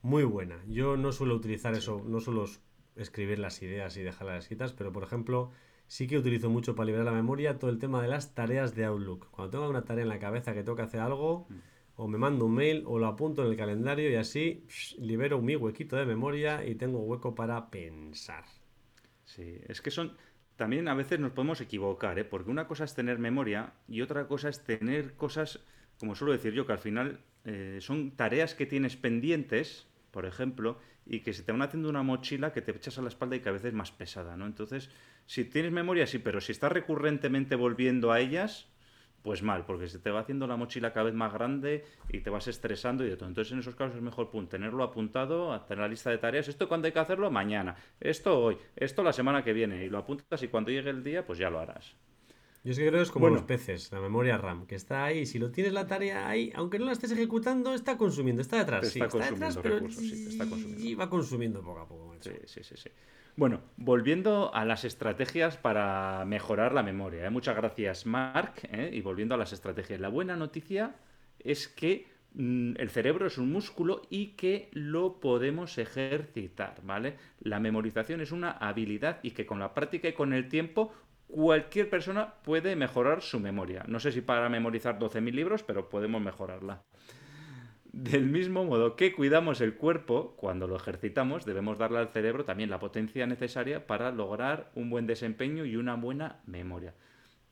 muy 0.00 0.24
buena. 0.24 0.58
Yo 0.66 0.96
no 0.96 1.12
suelo 1.12 1.34
utilizar 1.34 1.74
eso, 1.74 2.02
no 2.04 2.20
suelo 2.20 2.46
escribir 2.96 3.38
las 3.38 3.62
ideas 3.62 3.96
y 3.96 4.02
dejarlas 4.02 4.44
escritas, 4.44 4.72
pero 4.72 4.92
por 4.92 5.04
ejemplo, 5.04 5.50
sí 5.86 6.06
que 6.06 6.18
utilizo 6.18 6.50
mucho 6.50 6.74
para 6.74 6.86
liberar 6.86 7.06
la 7.06 7.12
memoria 7.12 7.58
todo 7.58 7.70
el 7.70 7.78
tema 7.78 8.02
de 8.02 8.08
las 8.08 8.34
tareas 8.34 8.74
de 8.74 8.86
Outlook. 8.86 9.30
Cuando 9.30 9.50
tengo 9.50 9.68
una 9.68 9.84
tarea 9.84 10.02
en 10.02 10.08
la 10.08 10.18
cabeza 10.18 10.54
que 10.54 10.64
tengo 10.64 10.76
que 10.76 10.82
hacer 10.82 11.00
algo, 11.00 11.46
mm. 11.48 11.54
o 11.96 12.08
me 12.08 12.18
mando 12.18 12.46
un 12.46 12.54
mail 12.54 12.82
o 12.86 12.98
lo 12.98 13.06
apunto 13.06 13.44
en 13.44 13.50
el 13.50 13.56
calendario 13.56 14.10
y 14.10 14.16
así 14.16 14.66
libero 14.98 15.40
mi 15.40 15.56
huequito 15.56 15.96
de 15.96 16.06
memoria 16.06 16.66
y 16.66 16.74
tengo 16.74 17.00
hueco 17.00 17.34
para 17.34 17.70
pensar. 17.70 18.44
Sí, 19.24 19.58
es 19.68 19.80
que 19.80 19.90
son... 19.90 20.16
También 20.56 20.86
a 20.88 20.94
veces 20.94 21.18
nos 21.18 21.32
podemos 21.32 21.60
equivocar, 21.60 22.18
¿eh? 22.18 22.24
porque 22.24 22.50
una 22.50 22.66
cosa 22.68 22.84
es 22.84 22.94
tener 22.94 23.18
memoria 23.18 23.72
y 23.88 24.02
otra 24.02 24.28
cosa 24.28 24.48
es 24.50 24.62
tener 24.62 25.14
cosas, 25.14 25.60
como 25.98 26.14
suelo 26.14 26.32
decir 26.32 26.52
yo, 26.52 26.66
que 26.66 26.72
al 26.72 26.78
final 26.78 27.20
eh, 27.44 27.78
son 27.80 28.12
tareas 28.12 28.54
que 28.54 28.66
tienes 28.66 28.96
pendientes, 28.96 29.88
por 30.10 30.26
ejemplo, 30.26 30.78
y 31.06 31.20
que 31.20 31.32
se 31.32 31.42
te 31.42 31.52
van 31.52 31.62
haciendo 31.62 31.88
una 31.88 32.02
mochila 32.02 32.52
que 32.52 32.60
te 32.60 32.70
echas 32.70 32.98
a 32.98 33.02
la 33.02 33.08
espalda 33.08 33.36
y 33.36 33.40
que 33.40 33.48
a 33.48 33.52
veces 33.52 33.68
es 33.68 33.74
más 33.74 33.90
pesada, 33.90 34.36
¿no? 34.36 34.46
Entonces, 34.46 34.90
si 35.26 35.44
tienes 35.44 35.72
memoria, 35.72 36.06
sí, 36.06 36.18
pero 36.18 36.40
si 36.40 36.52
estás 36.52 36.70
recurrentemente 36.70 37.56
volviendo 37.56 38.12
a 38.12 38.20
ellas, 38.20 38.68
pues 39.22 39.42
mal, 39.42 39.64
porque 39.64 39.88
se 39.88 39.98
te 39.98 40.10
va 40.10 40.20
haciendo 40.20 40.46
la 40.46 40.56
mochila 40.56 40.92
cada 40.92 41.04
vez 41.04 41.14
más 41.14 41.32
grande 41.32 41.84
y 42.08 42.20
te 42.20 42.30
vas 42.30 42.48
estresando 42.48 43.04
y 43.04 43.10
de 43.10 43.16
todo. 43.16 43.28
Entonces, 43.28 43.52
en 43.52 43.60
esos 43.60 43.74
casos 43.74 43.96
es 43.96 44.02
mejor 44.02 44.30
tenerlo 44.48 44.82
apuntado, 44.82 45.58
tener 45.62 45.82
la 45.82 45.88
lista 45.88 46.10
de 46.10 46.18
tareas. 46.18 46.48
Esto 46.48 46.68
cuando 46.68 46.86
hay 46.86 46.92
que 46.92 46.98
hacerlo, 46.98 47.30
mañana. 47.30 47.76
Esto 48.00 48.38
hoy. 48.38 48.58
Esto 48.76 49.02
la 49.02 49.12
semana 49.12 49.44
que 49.44 49.52
viene. 49.52 49.84
Y 49.84 49.88
lo 49.88 49.98
apuntas 49.98 50.42
y 50.42 50.48
cuando 50.48 50.70
llegue 50.70 50.90
el 50.90 51.04
día, 51.04 51.24
pues 51.24 51.38
ya 51.38 51.50
lo 51.50 51.60
harás. 51.60 51.94
Yo 52.64 52.70
es 52.70 52.78
que 52.78 52.86
creo 52.86 53.00
que 53.00 53.02
es 53.02 53.10
como 53.10 53.28
los 53.28 53.42
peces, 53.42 53.90
la 53.90 54.00
memoria 54.00 54.38
RAM, 54.38 54.66
que 54.66 54.76
está 54.76 55.04
ahí. 55.04 55.26
Si 55.26 55.40
lo 55.40 55.50
tienes 55.50 55.72
la 55.72 55.86
tarea 55.88 56.28
ahí, 56.28 56.52
aunque 56.54 56.78
no 56.78 56.86
la 56.86 56.92
estés 56.92 57.10
ejecutando, 57.10 57.74
está 57.74 57.96
consumiendo, 57.96 58.40
está 58.40 58.58
detrás. 58.58 58.88
sí, 58.88 59.00
está, 59.00 59.18
detrás, 59.18 59.56
recursos, 59.56 60.00
sí, 60.00 60.26
está 60.28 60.46
consumiendo. 60.48 60.84
Y 60.84 60.94
va 60.94 61.10
consumiendo 61.10 61.60
poco 61.60 61.80
a 61.80 61.88
poco. 61.88 62.14
Sí, 62.20 62.30
sí, 62.46 62.62
sí, 62.62 62.74
sí. 62.76 62.90
Bueno, 63.34 63.62
volviendo 63.76 64.54
a 64.54 64.64
las 64.64 64.84
estrategias 64.84 65.56
para 65.56 66.24
mejorar 66.26 66.74
la 66.74 66.82
memoria. 66.82 67.26
¿eh? 67.26 67.30
Muchas 67.30 67.56
gracias, 67.56 68.04
Mark. 68.04 68.54
¿eh? 68.70 68.90
Y 68.92 69.00
volviendo 69.00 69.34
a 69.34 69.38
las 69.38 69.52
estrategias. 69.52 70.00
La 70.00 70.08
buena 70.08 70.36
noticia 70.36 70.94
es 71.38 71.66
que 71.66 72.06
mm, 72.34 72.74
el 72.76 72.90
cerebro 72.90 73.26
es 73.26 73.38
un 73.38 73.50
músculo 73.50 74.02
y 74.10 74.34
que 74.36 74.68
lo 74.72 75.18
podemos 75.18 75.78
ejercitar, 75.78 76.80
¿vale? 76.84 77.16
La 77.40 77.58
memorización 77.58 78.20
es 78.20 78.32
una 78.32 78.50
habilidad 78.50 79.18
y 79.22 79.30
que 79.30 79.46
con 79.46 79.58
la 79.58 79.72
práctica 79.72 80.08
y 80.08 80.12
con 80.12 80.34
el 80.34 80.48
tiempo 80.48 80.92
cualquier 81.32 81.88
persona 81.88 82.34
puede 82.44 82.76
mejorar 82.76 83.22
su 83.22 83.40
memoria. 83.40 83.84
No 83.88 83.98
sé 83.98 84.12
si 84.12 84.20
para 84.20 84.50
memorizar 84.50 84.98
12.000 84.98 85.32
libros, 85.32 85.62
pero 85.62 85.88
podemos 85.88 86.20
mejorarla. 86.20 86.82
Del 87.90 88.26
mismo 88.26 88.64
modo 88.64 88.96
que 88.96 89.12
cuidamos 89.12 89.62
el 89.62 89.74
cuerpo, 89.74 90.34
cuando 90.36 90.66
lo 90.66 90.76
ejercitamos, 90.76 91.46
debemos 91.46 91.78
darle 91.78 91.98
al 91.98 92.08
cerebro 92.08 92.44
también 92.44 92.68
la 92.68 92.78
potencia 92.78 93.26
necesaria 93.26 93.86
para 93.86 94.12
lograr 94.12 94.70
un 94.74 94.90
buen 94.90 95.06
desempeño 95.06 95.64
y 95.64 95.76
una 95.76 95.94
buena 95.94 96.40
memoria. 96.46 96.94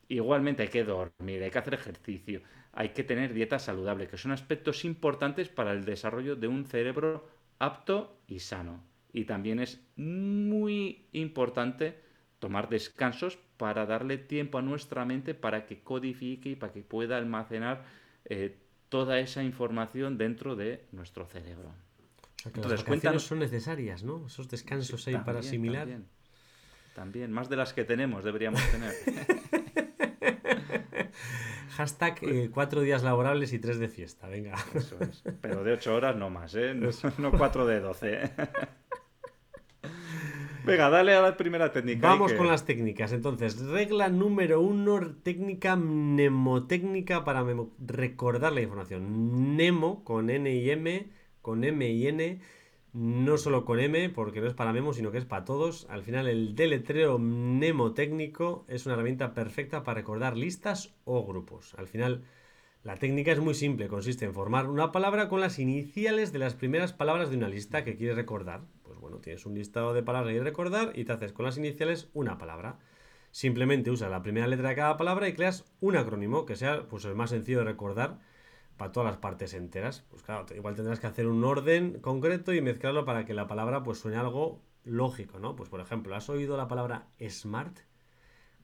Igualmente 0.09 0.63
hay 0.65 0.69
que 0.69 0.85
dormir, 0.85 1.43
hay 1.43 1.51
que 1.51 1.59
hacer 1.59 1.75
ejercicio, 1.75 2.43
hay 2.73 2.91
que 2.91 3.05
tener 3.05 3.33
dieta 3.33 3.59
saludable, 3.59 4.09
que 4.09 4.19
son 4.19 4.33
aspectos 4.33 4.85
importantes 4.85 5.49
para 5.49 5.73
el 5.73 5.85
desarrollo 5.85 6.37
de 6.37 6.49
un 6.49 6.67
cerebro 6.67 7.29
apto 7.59 8.21
y 8.27 8.41
sano. 8.41 8.85
Y 9.13 9.25
también 9.25 9.59
es 9.59 9.83
muy 9.97 11.07
importante 11.13 12.01
tomar 12.39 12.69
descansos 12.69 13.39
para 13.61 13.85
darle 13.85 14.17
tiempo 14.17 14.57
a 14.57 14.63
nuestra 14.63 15.05
mente 15.05 15.35
para 15.35 15.67
que 15.67 15.81
codifique 15.81 16.49
y 16.49 16.57
para 16.57 16.73
que 16.73 16.81
pueda 16.81 17.19
almacenar 17.19 17.85
eh, 18.25 18.57
toda 18.89 19.19
esa 19.19 19.43
información 19.43 20.17
dentro 20.17 20.57
de 20.57 20.87
nuestro 20.93 21.27
cerebro. 21.27 21.71
las 22.55 22.83
vacaciones 22.83 23.23
son 23.23 23.41
necesarias, 23.41 24.03
¿no? 24.03 24.29
Esos 24.29 24.49
descansos 24.49 25.07
ahí 25.09 25.19
para 25.19 25.41
asimilar. 25.41 25.89
También, 26.95 27.31
más 27.33 27.51
de 27.51 27.57
las 27.57 27.75
que 27.75 27.85
tenemos 27.85 28.25
deberíamos 28.25 28.63
tener. 28.71 28.95
Hashtag 31.77 32.19
eh, 32.23 32.51
cuatro 32.51 32.81
días 32.81 33.03
laborables 33.03 33.53
y 33.53 33.59
tres 33.59 33.79
de 33.79 33.89
fiesta, 33.89 34.27
venga. 34.27 34.55
Eso 34.75 34.97
es. 35.01 35.23
Pero 35.43 35.65
de 35.65 35.75
ocho 35.75 35.95
horas 35.95 36.17
no 36.17 36.31
más, 36.31 36.55
¿eh? 36.55 36.75
No, 37.19 37.31
cuatro 37.31 37.67
de 37.67 37.81
doce. 37.81 38.31
Venga, 40.65 40.91
dale 40.91 41.15
a 41.15 41.23
la 41.23 41.37
primera 41.37 41.73
técnica. 41.73 42.07
Vamos 42.09 42.33
con 42.35 42.47
las 42.47 42.65
técnicas. 42.65 43.13
Entonces, 43.13 43.61
regla 43.61 44.09
número 44.09 44.61
uno, 44.61 45.15
técnica 45.23 45.77
mnemotécnica 45.77 47.25
para 47.25 47.45
recordar 47.79 48.53
la 48.53 48.61
información. 48.61 49.57
Nemo, 49.57 50.05
con 50.05 50.31
N 50.31 50.53
y 50.55 50.71
M, 50.71 51.11
con 51.41 51.65
M 51.65 51.89
y 51.89 52.07
N, 52.07 52.41
no 52.93 53.39
solo 53.39 53.65
con 53.65 53.81
M, 53.81 54.11
porque 54.11 54.41
no 54.41 54.49
es 54.49 54.55
para 54.55 54.73
memo, 54.73 54.93
sino 54.93 55.11
que 55.11 55.19
es 55.19 55.25
para 55.25 55.45
todos. 55.45 55.87
Al 55.89 56.03
final, 56.03 56.29
el 56.29 56.55
deletreo 56.55 57.19
mnemotécnico 57.19 58.65
es 58.69 58.87
una 58.87 58.95
herramienta 58.95 59.33
perfecta 59.33 59.83
para 59.83 60.01
recordar 60.01 60.37
listas 60.37 60.95
o 61.05 61.27
grupos. 61.27 61.75
Al 61.79 61.87
final, 61.87 62.25
la 62.83 62.97
técnica 62.97 63.33
es 63.33 63.41
muy 63.41 63.55
simple, 63.55 63.89
consiste 63.89 64.25
en 64.25 64.35
formar 64.35 64.67
una 64.67 64.91
palabra 64.91 65.29
con 65.29 65.41
las 65.41 65.59
iniciales 65.59 66.33
de 66.33 66.39
las 66.39 66.55
primeras 66.55 66.93
palabras 66.93 67.31
de 67.31 67.37
una 67.37 67.49
lista 67.49 67.85
que 67.85 67.97
quieres 67.97 68.17
recordar. 68.17 68.63
Bueno, 69.01 69.19
tienes 69.19 69.47
un 69.47 69.55
listado 69.55 69.95
de 69.95 70.03
palabras 70.03 70.35
que 70.35 70.41
recordar 70.41 70.93
y 70.95 71.05
te 71.05 71.13
haces 71.13 71.33
con 71.33 71.45
las 71.45 71.57
iniciales 71.57 72.09
una 72.13 72.39
palabra. 72.39 72.79
Simplemente 73.31 73.91
usa 73.91 74.09
la 74.09 74.23
primera 74.23 74.47
letra 74.47 74.71
de 74.71 74.75
cada 74.75 74.97
palabra 74.97 75.29
y 75.29 75.33
creas 75.33 75.65
un 75.81 75.97
acrónimo 75.97 76.45
que 76.47 76.57
sea 76.57 76.87
pues, 76.89 77.05
el 77.05 77.15
más 77.15 77.31
sencillo 77.31 77.59
de 77.59 77.65
recordar 77.65 78.19
para 78.77 78.93
todas 78.93 79.11
las 79.11 79.19
partes 79.19 79.55
enteras. 79.55 80.05
Pues 80.11 80.23
claro, 80.23 80.47
igual 80.55 80.75
tendrás 80.75 81.01
que 81.01 81.07
hacer 81.07 81.27
un 81.27 81.45
orden 81.45 82.01
concreto 82.01 82.53
y 82.53 82.61
mezclarlo 82.61 83.05
para 83.05 83.25
que 83.25 83.35
la 83.35 83.47
palabra 83.47 83.83
pues 83.83 83.99
suene 83.99 84.17
algo 84.17 84.61
lógico, 84.85 85.39
¿no? 85.39 85.57
Pues 85.57 85.69
por 85.69 85.81
ejemplo, 85.81 86.15
¿has 86.15 86.29
oído 86.29 86.57
la 86.57 86.69
palabra 86.69 87.07
smart? 87.29 87.79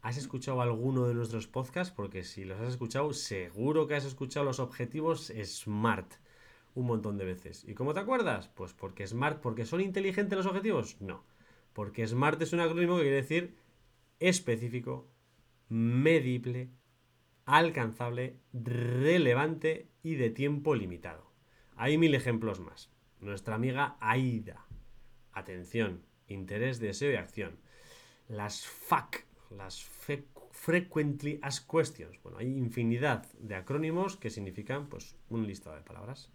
¿Has 0.03 0.17
escuchado 0.17 0.61
alguno 0.63 1.07
de 1.07 1.15
nuestros 1.15 1.47
podcasts? 1.47 1.93
Porque 1.95 2.23
si 2.23 2.45
los 2.45 2.61
has 2.61 2.69
escuchado, 2.69 3.13
seguro 3.13 3.87
que 3.87 3.95
has 3.95 4.05
escuchado 4.05 4.45
los 4.45 4.61
objetivos 4.61 5.33
SMART 5.45 6.15
un 6.77 6.87
montón 6.87 7.17
de 7.17 7.25
veces. 7.25 7.65
¿Y 7.67 7.75
cómo 7.75 7.95
te 7.95 8.01
acuerdas? 8.01 8.49
Pues 8.49 8.73
porque 8.73 9.07
SMART, 9.07 9.41
porque 9.41 9.65
son 9.65 9.81
inteligentes 9.81 10.37
los 10.37 10.47
objetivos. 10.47 11.01
No. 11.01 11.25
Porque 11.73 12.07
SMART 12.07 12.41
es 12.43 12.53
un 12.53 12.61
acrónimo 12.61 12.97
que 12.97 13.03
quiere 13.03 13.17
decir 13.17 13.57
específico, 14.21 15.09
medible, 15.69 16.71
alcanzable, 17.45 18.37
relevante 18.53 19.89
y 20.03 20.15
de 20.15 20.31
tiempo 20.31 20.75
limitado. 20.75 21.33
Hay 21.77 21.99
mil 21.99 22.15
ejemplos 22.15 22.61
más. 22.61 22.91
Nuestra 23.21 23.55
amiga 23.55 23.97
AIDA. 24.01 24.67
Atención, 25.33 26.03
interés, 26.29 26.79
deseo 26.79 27.11
y 27.13 27.17
acción. 27.17 27.59
Las 28.29 28.67
FAC 28.67 29.27
las 29.51 29.89
Frequently 30.53 31.39
Asked 31.43 31.67
Questions. 31.69 32.21
Bueno, 32.23 32.39
hay 32.39 32.57
infinidad 32.57 33.27
de 33.39 33.55
acrónimos 33.55 34.17
que 34.17 34.31
significan 34.31 34.89
pues 34.89 35.17
un 35.29 35.47
listado 35.47 35.77
de 35.77 35.83
palabras. 35.83 36.31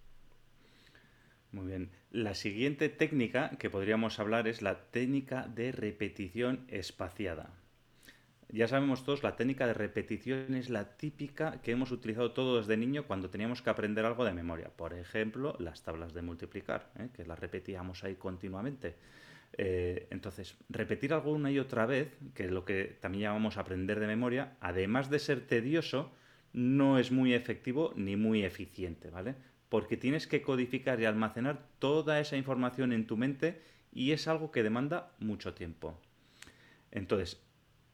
Muy 1.52 1.66
bien. 1.66 1.90
La 2.10 2.34
siguiente 2.34 2.88
técnica 2.88 3.50
que 3.58 3.68
podríamos 3.68 4.18
hablar 4.18 4.48
es 4.48 4.62
la 4.62 4.90
técnica 4.90 5.46
de 5.54 5.70
repetición 5.70 6.64
espaciada. 6.68 7.50
Ya 8.48 8.68
sabemos 8.68 9.04
todos, 9.04 9.22
la 9.22 9.36
técnica 9.36 9.66
de 9.66 9.74
repetición 9.74 10.54
es 10.54 10.70
la 10.70 10.96
típica 10.96 11.60
que 11.62 11.72
hemos 11.72 11.90
utilizado 11.90 12.32
todos 12.32 12.66
desde 12.66 12.78
niño 12.78 13.06
cuando 13.06 13.30
teníamos 13.30 13.60
que 13.62 13.70
aprender 13.70 14.04
algo 14.04 14.24
de 14.24 14.32
memoria. 14.32 14.70
Por 14.74 14.94
ejemplo, 14.94 15.54
las 15.58 15.82
tablas 15.82 16.14
de 16.14 16.22
multiplicar, 16.22 16.90
¿eh? 16.98 17.08
que 17.14 17.24
las 17.24 17.38
repetíamos 17.38 18.02
ahí 18.04 18.14
continuamente. 18.16 18.94
Eh, 19.58 20.06
entonces, 20.10 20.56
repetir 20.70 21.12
algo 21.12 21.32
una 21.32 21.50
y 21.50 21.58
otra 21.58 21.84
vez, 21.84 22.16
que 22.34 22.44
es 22.44 22.50
lo 22.50 22.64
que 22.64 22.96
también 23.00 23.24
llamamos 23.24 23.58
aprender 23.58 24.00
de 24.00 24.06
memoria, 24.06 24.56
además 24.60 25.10
de 25.10 25.18
ser 25.18 25.46
tedioso, 25.46 26.12
no 26.54 26.98
es 26.98 27.10
muy 27.10 27.34
efectivo 27.34 27.92
ni 27.96 28.16
muy 28.16 28.42
eficiente, 28.42 29.10
¿vale? 29.10 29.34
Porque 29.72 29.96
tienes 29.96 30.26
que 30.26 30.42
codificar 30.42 31.00
y 31.00 31.06
almacenar 31.06 31.66
toda 31.78 32.20
esa 32.20 32.36
información 32.36 32.92
en 32.92 33.06
tu 33.06 33.16
mente 33.16 33.62
y 33.90 34.12
es 34.12 34.28
algo 34.28 34.50
que 34.50 34.62
demanda 34.62 35.12
mucho 35.18 35.54
tiempo. 35.54 35.98
Entonces, 36.90 37.40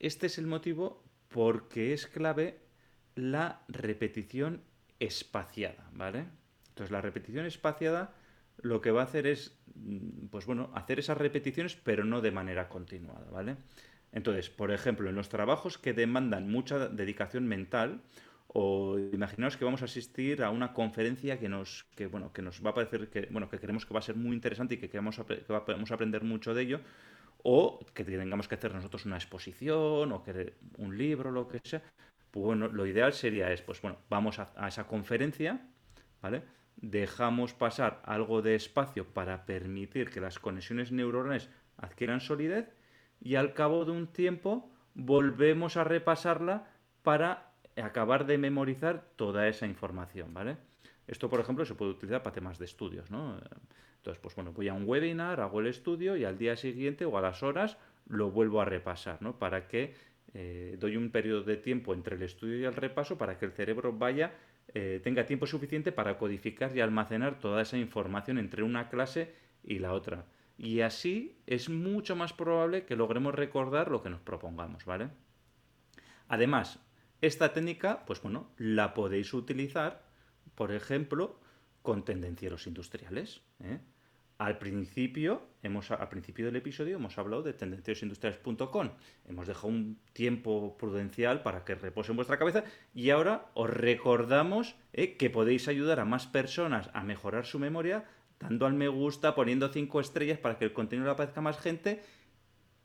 este 0.00 0.26
es 0.26 0.38
el 0.38 0.48
motivo 0.48 1.04
porque 1.28 1.92
es 1.92 2.08
clave 2.08 2.58
la 3.14 3.62
repetición 3.68 4.60
espaciada, 4.98 5.88
¿vale? 5.92 6.24
Entonces, 6.70 6.90
la 6.90 7.00
repetición 7.00 7.46
espaciada 7.46 8.12
lo 8.60 8.80
que 8.80 8.90
va 8.90 9.02
a 9.02 9.04
hacer 9.04 9.28
es, 9.28 9.56
mm, 9.76 10.26
pues 10.32 10.46
bueno, 10.46 10.72
hacer 10.74 10.98
esas 10.98 11.16
repeticiones, 11.16 11.76
pero 11.76 12.02
no 12.02 12.20
de 12.20 12.32
manera 12.32 12.68
continuada, 12.68 13.30
¿vale? 13.30 13.54
Entonces, 14.10 14.50
por 14.50 14.72
ejemplo, 14.72 15.08
en 15.08 15.14
los 15.14 15.28
trabajos 15.28 15.78
que 15.78 15.92
demandan 15.92 16.50
mucha 16.50 16.88
dedicación 16.88 17.46
mental, 17.46 18.02
o 18.48 18.98
imaginaos 18.98 19.56
que 19.56 19.64
vamos 19.64 19.82
a 19.82 19.84
asistir 19.84 20.42
a 20.42 20.50
una 20.50 20.72
conferencia 20.72 21.38
que 21.38 21.48
nos, 21.48 21.84
que, 21.94 22.06
bueno, 22.06 22.32
que 22.32 22.42
nos 22.42 22.64
va 22.64 22.70
a 22.70 22.74
parecer 22.74 23.08
que, 23.11 23.28
bueno, 23.30 23.48
que 23.48 23.58
creemos 23.58 23.84
que 23.84 23.94
va 23.94 24.00
a 24.00 24.02
ser 24.02 24.16
muy 24.16 24.34
interesante 24.34 24.74
y 24.74 24.78
que, 24.78 24.88
queremos, 24.88 25.20
que 25.26 25.44
vamos 25.48 25.92
aprender 25.92 26.24
mucho 26.24 26.54
de 26.54 26.62
ello, 26.62 26.80
o 27.42 27.78
que 27.94 28.04
tengamos 28.04 28.48
que 28.48 28.54
hacer 28.54 28.74
nosotros 28.74 29.06
una 29.06 29.16
exposición 29.16 30.12
o 30.12 30.22
que 30.22 30.54
un 30.78 30.96
libro, 30.96 31.30
lo 31.30 31.46
que 31.46 31.61
sea, 31.62 31.82
pues 32.30 32.44
bueno, 32.44 32.68
lo 32.68 32.87
ideal 32.87 33.12
sería 33.12 33.52
es, 33.52 33.62
pues 33.62 33.80
bueno, 33.82 33.98
vamos 34.08 34.38
a, 34.38 34.52
a 34.56 34.68
esa 34.68 34.87
conferencia, 34.87 35.61
¿vale? 36.22 36.42
dejamos 36.80 37.54
pasar 37.54 38.00
algo 38.04 38.42
de 38.42 38.54
espacio 38.54 39.06
para 39.06 39.44
permitir 39.46 40.11
que 40.11 40.20
las 40.20 40.38
conexiones 40.38 40.92
neuronales 40.92 41.50
adquieran 41.76 42.20
solidez 42.20 42.72
y 43.20 43.34
al 43.34 43.52
cabo 43.52 43.84
de 43.84 43.92
un 43.92 44.06
tiempo 44.06 44.70
volvemos 44.94 45.76
a 45.76 45.84
repasarla 45.84 46.70
para 47.02 47.47
acabar 47.82 48.26
de 48.26 48.38
memorizar 48.38 49.04
toda 49.16 49.48
esa 49.48 49.66
información, 49.66 50.34
¿vale? 50.34 50.56
Esto, 51.06 51.28
por 51.30 51.40
ejemplo, 51.40 51.64
se 51.64 51.74
puede 51.74 51.92
utilizar 51.92 52.22
para 52.22 52.34
temas 52.34 52.58
de 52.58 52.66
estudios, 52.66 53.10
¿no? 53.10 53.40
Entonces, 53.96 54.20
pues 54.22 54.34
bueno, 54.34 54.52
voy 54.52 54.68
a 54.68 54.74
un 54.74 54.84
webinar, 54.86 55.40
hago 55.40 55.60
el 55.60 55.66
estudio 55.66 56.16
y 56.16 56.24
al 56.24 56.38
día 56.38 56.56
siguiente 56.56 57.04
o 57.04 57.16
a 57.18 57.20
las 57.20 57.42
horas 57.42 57.78
lo 58.06 58.30
vuelvo 58.30 58.60
a 58.60 58.64
repasar, 58.64 59.20
¿no? 59.22 59.38
Para 59.38 59.68
que 59.68 59.94
eh, 60.34 60.76
doy 60.78 60.96
un 60.96 61.10
periodo 61.10 61.42
de 61.42 61.56
tiempo 61.56 61.94
entre 61.94 62.16
el 62.16 62.22
estudio 62.22 62.58
y 62.58 62.64
el 62.64 62.74
repaso 62.74 63.16
para 63.16 63.38
que 63.38 63.46
el 63.46 63.52
cerebro 63.52 63.92
vaya 63.92 64.32
eh, 64.74 65.00
tenga 65.02 65.24
tiempo 65.24 65.46
suficiente 65.46 65.92
para 65.92 66.18
codificar 66.18 66.76
y 66.76 66.80
almacenar 66.80 67.38
toda 67.38 67.62
esa 67.62 67.78
información 67.78 68.38
entre 68.38 68.62
una 68.62 68.90
clase 68.90 69.34
y 69.64 69.78
la 69.78 69.94
otra. 69.94 70.26
Y 70.58 70.80
así 70.80 71.38
es 71.46 71.70
mucho 71.70 72.16
más 72.16 72.32
probable 72.32 72.84
que 72.84 72.96
logremos 72.96 73.34
recordar 73.34 73.90
lo 73.90 74.02
que 74.02 74.10
nos 74.10 74.20
propongamos, 74.20 74.84
¿vale? 74.84 75.08
Además, 76.28 76.80
esta 77.20 77.52
técnica, 77.52 78.04
pues 78.07 78.22
bueno, 78.22 78.50
la 78.57 78.94
podéis 78.94 79.35
utilizar, 79.35 80.02
por 80.54 80.72
ejemplo, 80.72 81.40
con 81.83 82.04
tendencieros 82.04 82.66
industriales. 82.66 83.42
¿eh? 83.61 83.81
Al 84.38 84.59
principio, 84.59 85.42
hemos, 85.62 85.90
al 85.90 86.09
principio 86.09 86.46
del 86.46 86.57
episodio 86.57 86.96
hemos 86.96 87.18
hablado 87.18 87.42
de 87.42 87.54
tendenciosindustriales.com. 87.54 88.90
Hemos 89.26 89.46
dejado 89.48 89.68
un 89.68 89.98
tiempo 90.12 90.76
prudencial 90.78 91.42
para 91.42 91.64
que 91.64 91.74
repose 91.74 92.12
en 92.12 92.16
vuestra 92.16 92.38
cabeza 92.38 92.62
y 92.94 93.11
ahora 93.11 93.50
os 93.54 93.68
recordamos 93.68 94.76
eh, 94.92 95.16
que 95.16 95.28
podéis 95.28 95.66
ayudar 95.66 95.98
a 95.98 96.04
más 96.04 96.26
personas 96.28 96.90
a 96.92 97.02
mejorar 97.02 97.46
su 97.46 97.59
memoria 97.59 98.04
dando 98.38 98.66
al 98.66 98.74
me 98.74 98.88
gusta, 98.88 99.35
poniendo 99.35 99.68
cinco 99.68 100.00
estrellas 100.00 100.38
para 100.38 100.59
que 100.59 100.64
el 100.64 100.72
contenido 100.72 101.07
le 101.07 101.12
aparezca 101.12 101.40
a 101.40 101.42
más 101.42 101.59
gente 101.59 102.02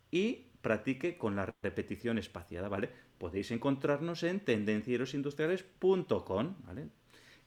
y 0.10 0.48
practique 0.62 1.18
con 1.18 1.36
la 1.36 1.54
repetición 1.62 2.18
espaciada, 2.18 2.70
¿vale? 2.70 2.90
Podéis 3.18 3.52
encontrarnos 3.52 4.24
en 4.24 4.40
tendencierosindustriales.com, 4.40 6.56
¿vale? 6.66 6.88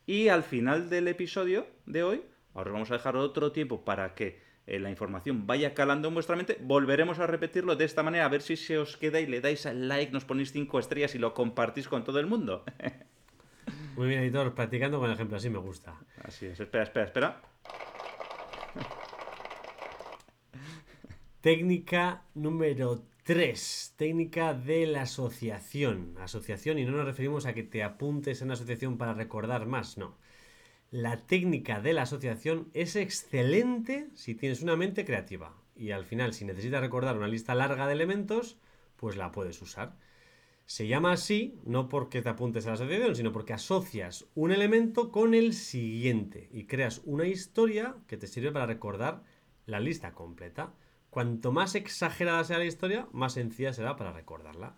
Y 0.07 0.29
al 0.29 0.43
final 0.43 0.89
del 0.89 1.09
episodio 1.09 1.67
de 1.87 2.03
hoy 2.03 2.23
Ahora 2.57 2.73
vamos 2.73 2.91
a 2.91 2.95
dejar 2.95 3.17
otro 3.17 3.53
tiempo 3.53 3.85
para 3.85 4.15
que 4.15 4.41
eh, 4.67 4.79
la 4.79 4.89
información 4.89 5.47
vaya 5.47 5.75
calando 5.75 6.09
en 6.09 6.15
vuestra 6.15 6.37
mente. 6.37 6.57
Volveremos 6.63 7.19
a 7.19 7.27
repetirlo 7.27 7.77
de 7.77 7.85
esta 7.85 8.03
manera, 8.03 8.25
a 8.25 8.31
ver 8.31 8.41
si 8.41 8.57
se 8.57 8.79
os 8.79 8.97
queda 8.97 9.21
y 9.21 9.27
le 9.27 9.43
dais 9.43 9.67
al 9.67 9.89
like, 9.89 10.11
nos 10.11 10.25
ponéis 10.25 10.53
cinco 10.53 10.79
estrellas 10.79 11.15
y 11.15 11.19
lo 11.19 11.35
compartís 11.35 11.87
con 11.87 12.03
todo 12.03 12.19
el 12.19 12.27
mundo. 12.27 12.65
Muy 13.97 14.09
bien, 14.09 14.23
editor, 14.23 14.55
practicando 14.55 14.99
con 14.99 15.11
el 15.11 15.17
ejemplo, 15.17 15.37
así 15.37 15.51
me 15.51 15.59
gusta. 15.59 16.01
Así 16.23 16.47
es, 16.47 16.59
espera, 16.59 16.85
espera, 16.85 17.05
espera. 17.05 17.43
Técnica 21.43 22.23
número 22.33 23.03
3. 23.27 23.95
Técnica 23.97 24.55
de 24.55 24.87
la 24.87 25.03
asociación. 25.03 26.15
Asociación, 26.21 26.79
y 26.79 26.85
no 26.85 26.93
nos 26.93 27.07
referimos 27.07 27.45
a 27.45 27.55
que 27.55 27.65
te 27.65 27.83
apuntes 27.83 28.41
en 28.41 28.47
una 28.47 28.55
asociación 28.55 28.99
para 28.99 29.15
recordar 29.15 29.67
más, 29.67 29.99
no. 29.99 30.17
La 30.93 31.17
técnica 31.27 31.81
de 31.81 31.93
la 31.93 32.03
asociación 32.03 32.71
es 32.73 32.95
excelente 32.95 34.11
si 34.15 34.37
tienes 34.37 34.63
una 34.63 34.77
mente 34.77 35.05
creativa. 35.05 35.57
Y 35.75 35.91
al 35.91 36.05
final, 36.05 36.35
si 36.35 36.45
necesitas 36.45 36.81
recordar 36.81 37.17
una 37.17 37.27
lista 37.27 37.57
larga 37.57 37.89
de 37.89 37.95
elementos, 37.95 38.59
pues 38.95 39.17
la 39.17 39.33
puedes 39.33 39.61
usar. 39.61 39.97
Se 40.65 40.87
llama 40.87 41.11
así 41.11 41.59
no 41.65 41.89
porque 41.89 42.23
te 42.23 42.29
apuntes 42.29 42.65
a 42.67 42.69
la 42.69 42.75
asociación, 42.75 43.17
sino 43.17 43.33
porque 43.33 43.55
asocias 43.55 44.27
un 44.37 44.53
elemento 44.53 45.11
con 45.11 45.35
el 45.35 45.53
siguiente 45.53 46.49
y 46.53 46.67
creas 46.67 47.03
una 47.05 47.27
historia 47.27 47.97
que 48.07 48.19
te 48.19 48.29
sirve 48.29 48.53
para 48.53 48.67
recordar 48.67 49.25
la 49.65 49.81
lista 49.81 50.13
completa. 50.13 50.75
Cuanto 51.17 51.51
más 51.51 51.75
exagerada 51.75 52.45
sea 52.45 52.59
la 52.59 52.67
historia, 52.67 53.09
más 53.11 53.33
sencilla 53.33 53.73
será 53.73 53.97
para 53.97 54.13
recordarla. 54.13 54.77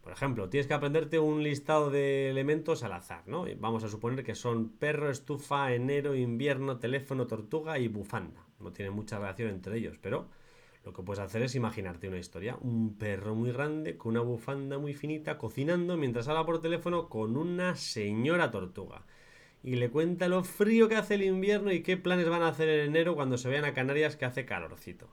Por 0.00 0.12
ejemplo, 0.12 0.48
tienes 0.48 0.66
que 0.66 0.74
aprenderte 0.74 1.20
un 1.20 1.44
listado 1.44 1.88
de 1.88 2.30
elementos 2.30 2.82
al 2.82 2.92
azar, 2.94 3.22
¿no? 3.28 3.44
Vamos 3.60 3.84
a 3.84 3.88
suponer 3.88 4.24
que 4.24 4.34
son 4.34 4.70
perro, 4.70 5.08
estufa, 5.08 5.72
enero, 5.72 6.16
invierno, 6.16 6.80
teléfono, 6.80 7.28
tortuga 7.28 7.78
y 7.78 7.86
bufanda. 7.86 8.44
No 8.58 8.72
tiene 8.72 8.90
mucha 8.90 9.20
relación 9.20 9.50
entre 9.50 9.78
ellos, 9.78 9.98
pero 10.02 10.28
Lo 10.84 10.92
que 10.92 11.02
puedes 11.04 11.20
hacer 11.22 11.42
es 11.42 11.54
imaginarte 11.54 12.08
una 12.08 12.18
historia. 12.18 12.56
Un 12.60 12.96
perro 12.98 13.36
muy 13.36 13.52
grande 13.52 13.96
con 13.96 14.10
una 14.16 14.20
bufanda 14.20 14.78
muy 14.78 14.94
finita 14.94 15.38
cocinando 15.38 15.96
mientras 15.96 16.26
habla 16.26 16.44
por 16.44 16.60
teléfono 16.60 17.08
con 17.08 17.36
una 17.36 17.76
señora 17.76 18.50
tortuga. 18.50 19.06
Y 19.62 19.76
le 19.76 19.90
cuenta 19.90 20.26
lo 20.26 20.42
frío 20.42 20.88
que 20.88 20.96
hace 20.96 21.14
el 21.14 21.22
invierno 21.22 21.70
y 21.70 21.82
qué 21.84 21.96
planes 21.96 22.28
van 22.28 22.42
a 22.42 22.48
hacer 22.48 22.68
en 22.68 22.86
enero 22.88 23.14
cuando 23.14 23.38
se 23.38 23.48
vean 23.48 23.64
a 23.64 23.74
Canarias 23.74 24.16
que 24.16 24.24
hace 24.24 24.44
calorcito. 24.44 25.08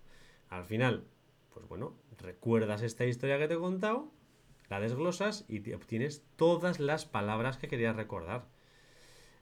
Al 0.49 0.65
final, 0.65 1.05
pues 1.53 1.67
bueno, 1.67 1.95
recuerdas 2.17 2.81
esta 2.81 3.05
historia 3.05 3.37
que 3.37 3.47
te 3.47 3.53
he 3.53 3.59
contado, 3.59 4.11
la 4.69 4.79
desglosas 4.79 5.45
y 5.47 5.73
obtienes 5.73 6.23
todas 6.35 6.79
las 6.79 7.05
palabras 7.05 7.57
que 7.57 7.67
querías 7.67 7.95
recordar. 7.95 8.47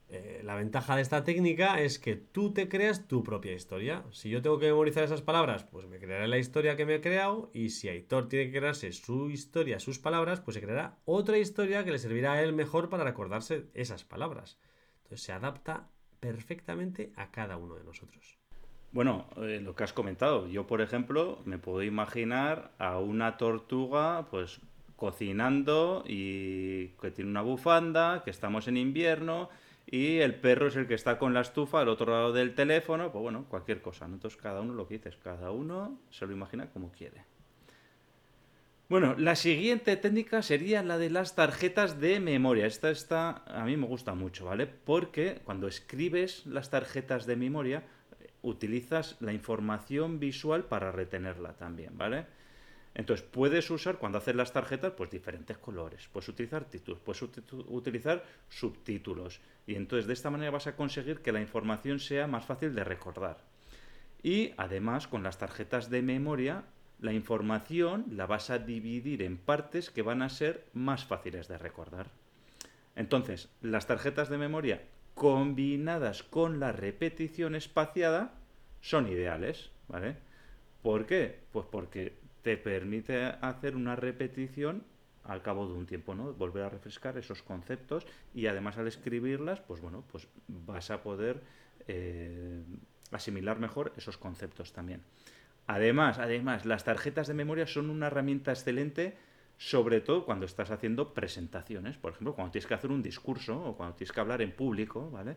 Eh, 0.10 0.40
la 0.44 0.56
ventaja 0.56 0.96
de 0.96 1.02
esta 1.02 1.26
técnica 1.26 1.82
es 1.82 2.00
que 2.00 2.16
tú 2.16 2.54
te 2.54 2.70
creas 2.70 3.08
tu 3.08 3.24
propia 3.24 3.54
historia. 3.54 4.06
Si 4.12 4.30
yo 4.30 4.42
tengo 4.42 4.58
que 4.58 4.68
memorizar 4.68 5.04
esas 5.04 5.22
palabras, 5.22 5.66
pues 5.66 5.86
me 5.88 6.00
crearé 6.00 6.30
la 6.30 6.38
historia 6.38 6.78
que 6.78 6.86
me 6.86 6.96
he 6.96 7.02
creado. 7.02 7.52
Y 7.54 7.72
si 7.72 7.90
Aitor 7.90 8.30
tiene 8.30 8.46
que 8.46 8.60
crearse 8.60 8.92
su 8.94 9.30
historia, 9.30 9.80
sus 9.80 10.00
palabras, 10.00 10.40
pues 10.40 10.56
se 10.56 10.62
creará 10.62 10.98
otra 11.04 11.38
historia 11.38 11.84
que 11.84 11.92
le 11.92 12.00
servirá 12.00 12.34
a 12.34 12.44
él 12.44 12.54
mejor 12.54 12.90
para 12.90 13.04
recordarse 13.04 13.66
esas 13.74 14.06
palabras. 14.06 14.60
Entonces 15.04 15.26
se 15.26 15.34
adapta 15.34 15.90
perfectamente 16.22 17.12
a 17.16 17.32
cada 17.32 17.58
uno 17.58 17.76
de 17.76 17.84
nosotros. 17.84 18.38
Bueno, 18.92 19.26
eh, 19.38 19.60
lo 19.62 19.76
que 19.76 19.84
has 19.84 19.94
comentado, 19.94 20.48
yo 20.48 20.66
por 20.66 20.82
ejemplo 20.82 21.40
me 21.46 21.58
puedo 21.58 21.84
imaginar 21.84 22.72
a 22.80 22.98
una 23.00 23.38
tortuga 23.38 24.28
pues 24.32 24.60
cocinando 24.96 26.04
y 26.08 26.88
que 27.02 27.12
tiene 27.12 27.30
una 27.30 27.42
bufanda, 27.42 28.24
que 28.24 28.32
estamos 28.32 28.68
en 28.68 28.78
invierno 28.78 29.50
y 29.86 30.18
el 30.18 30.36
perro 30.36 30.68
es 30.68 30.76
el 30.76 30.88
que 30.88 30.96
está 30.96 31.18
con 31.18 31.34
la 31.34 31.42
estufa 31.42 31.82
al 31.82 31.90
otro 31.90 32.12
lado 32.12 32.34
del 32.34 32.56
teléfono, 32.56 33.12
pues 33.12 33.22
bueno, 33.22 33.46
cualquier 33.50 33.82
cosa. 33.82 34.06
Entonces 34.06 34.40
cada 34.42 34.62
uno 34.62 34.74
lo 34.74 34.88
que 34.88 34.96
dices, 34.96 35.18
cada 35.24 35.52
uno 35.52 36.00
se 36.10 36.26
lo 36.26 36.34
imagina 36.34 36.68
como 36.68 36.92
quiere. 36.92 37.24
Bueno, 38.90 39.16
la 39.18 39.36
siguiente 39.36 39.98
técnica 39.98 40.42
sería 40.42 40.82
la 40.82 40.98
de 40.98 41.10
las 41.10 41.36
tarjetas 41.36 42.00
de 42.00 42.22
memoria. 42.22 42.66
Esta 42.66 42.90
está, 42.90 43.44
a 43.46 43.66
mí 43.66 43.76
me 43.76 43.86
gusta 43.86 44.14
mucho, 44.14 44.46
¿vale? 44.46 44.66
Porque 44.66 45.42
cuando 45.44 45.68
escribes 45.68 46.46
las 46.46 46.70
tarjetas 46.70 47.26
de 47.26 47.36
memoria, 47.36 47.84
utilizas 48.48 49.18
la 49.20 49.34
información 49.34 50.20
visual 50.20 50.66
para 50.66 50.92
retenerla 50.92 51.54
también, 51.54 51.98
¿vale? 51.98 52.26
Entonces 52.96 53.26
puedes 53.30 53.70
usar 53.70 53.98
cuando 53.98 54.18
haces 54.18 54.36
las 54.36 54.54
tarjetas 54.54 54.94
pues 54.94 55.12
diferentes 55.12 55.58
colores, 55.58 56.10
puedes 56.12 56.30
utilizar 56.30 56.66
títulos, 56.66 57.00
puedes 57.04 57.22
utilizar 57.68 58.24
subtítulos 58.50 59.40
y 59.68 59.76
entonces 59.76 60.08
de 60.08 60.14
esta 60.14 60.32
manera 60.32 60.52
vas 60.52 60.66
a 60.66 60.76
conseguir 60.76 61.20
que 61.20 61.32
la 61.32 61.42
información 61.42 62.00
sea 62.00 62.26
más 62.26 62.46
fácil 62.46 62.74
de 62.74 62.84
recordar. 62.84 63.38
Y 64.24 64.54
además 64.58 65.08
con 65.08 65.22
las 65.22 65.38
tarjetas 65.38 65.92
de 65.92 66.02
memoria 66.02 66.64
la 67.00 67.14
información 67.14 68.06
la 68.10 68.26
vas 68.26 68.50
a 68.50 68.58
dividir 68.58 69.22
en 69.22 69.38
partes 69.38 69.92
que 69.92 70.02
van 70.02 70.24
a 70.24 70.30
ser 70.30 70.66
más 70.74 71.06
fáciles 71.06 71.48
de 71.48 71.60
recordar. 71.60 72.08
Entonces, 72.96 73.50
las 73.62 73.86
tarjetas 73.86 74.30
de 74.30 74.40
memoria 74.40 74.82
combinadas 75.14 76.24
con 76.24 76.60
la 76.60 76.72
repetición 76.72 77.54
espaciada 77.54 78.37
son 78.82 79.08
ideales, 79.08 79.72
¿vale? 79.88 80.16
¿Por 80.82 81.06
qué? 81.06 81.40
Pues 81.52 81.66
porque 81.70 82.18
te 82.42 82.58
permite 82.58 83.24
hacer 83.24 83.76
una 83.76 83.96
repetición 83.96 84.84
al 85.24 85.42
cabo 85.42 85.68
de 85.68 85.74
un 85.74 85.86
tiempo, 85.86 86.16
¿no? 86.16 86.34
Volver 86.34 86.64
a 86.64 86.70
refrescar 86.70 87.18
esos 87.18 87.44
conceptos 87.44 88.06
y 88.34 88.48
además 88.48 88.78
al 88.78 88.88
escribirlas, 88.88 89.60
pues 89.60 89.82
bueno, 89.82 90.04
pues 90.10 90.28
vas 90.48 90.90
a 90.90 91.04
poder 91.04 91.42
eh, 91.88 92.64
asimilar 93.12 93.60
mejor 93.60 93.94
esos 93.98 94.18
conceptos 94.18 94.72
también. 94.72 95.02
Además, 95.68 96.18
además, 96.18 96.66
las 96.66 96.86
tarjetas 96.86 97.28
de 97.28 97.34
memoria 97.34 97.68
son 97.68 97.90
una 97.90 98.08
herramienta 98.08 98.52
excelente, 98.52 99.18
sobre 99.58 100.00
todo 100.00 100.24
cuando 100.24 100.46
estás 100.46 100.72
haciendo 100.72 101.14
presentaciones, 101.14 101.98
por 101.98 102.14
ejemplo, 102.14 102.34
cuando 102.34 102.52
tienes 102.52 102.68
que 102.68 102.74
hacer 102.74 102.92
un 102.92 103.04
discurso 103.04 103.60
o 103.60 103.76
cuando 103.76 103.96
tienes 103.96 104.14
que 104.14 104.20
hablar 104.22 104.42
en 104.42 104.54
público, 104.54 105.12
¿vale? 105.12 105.36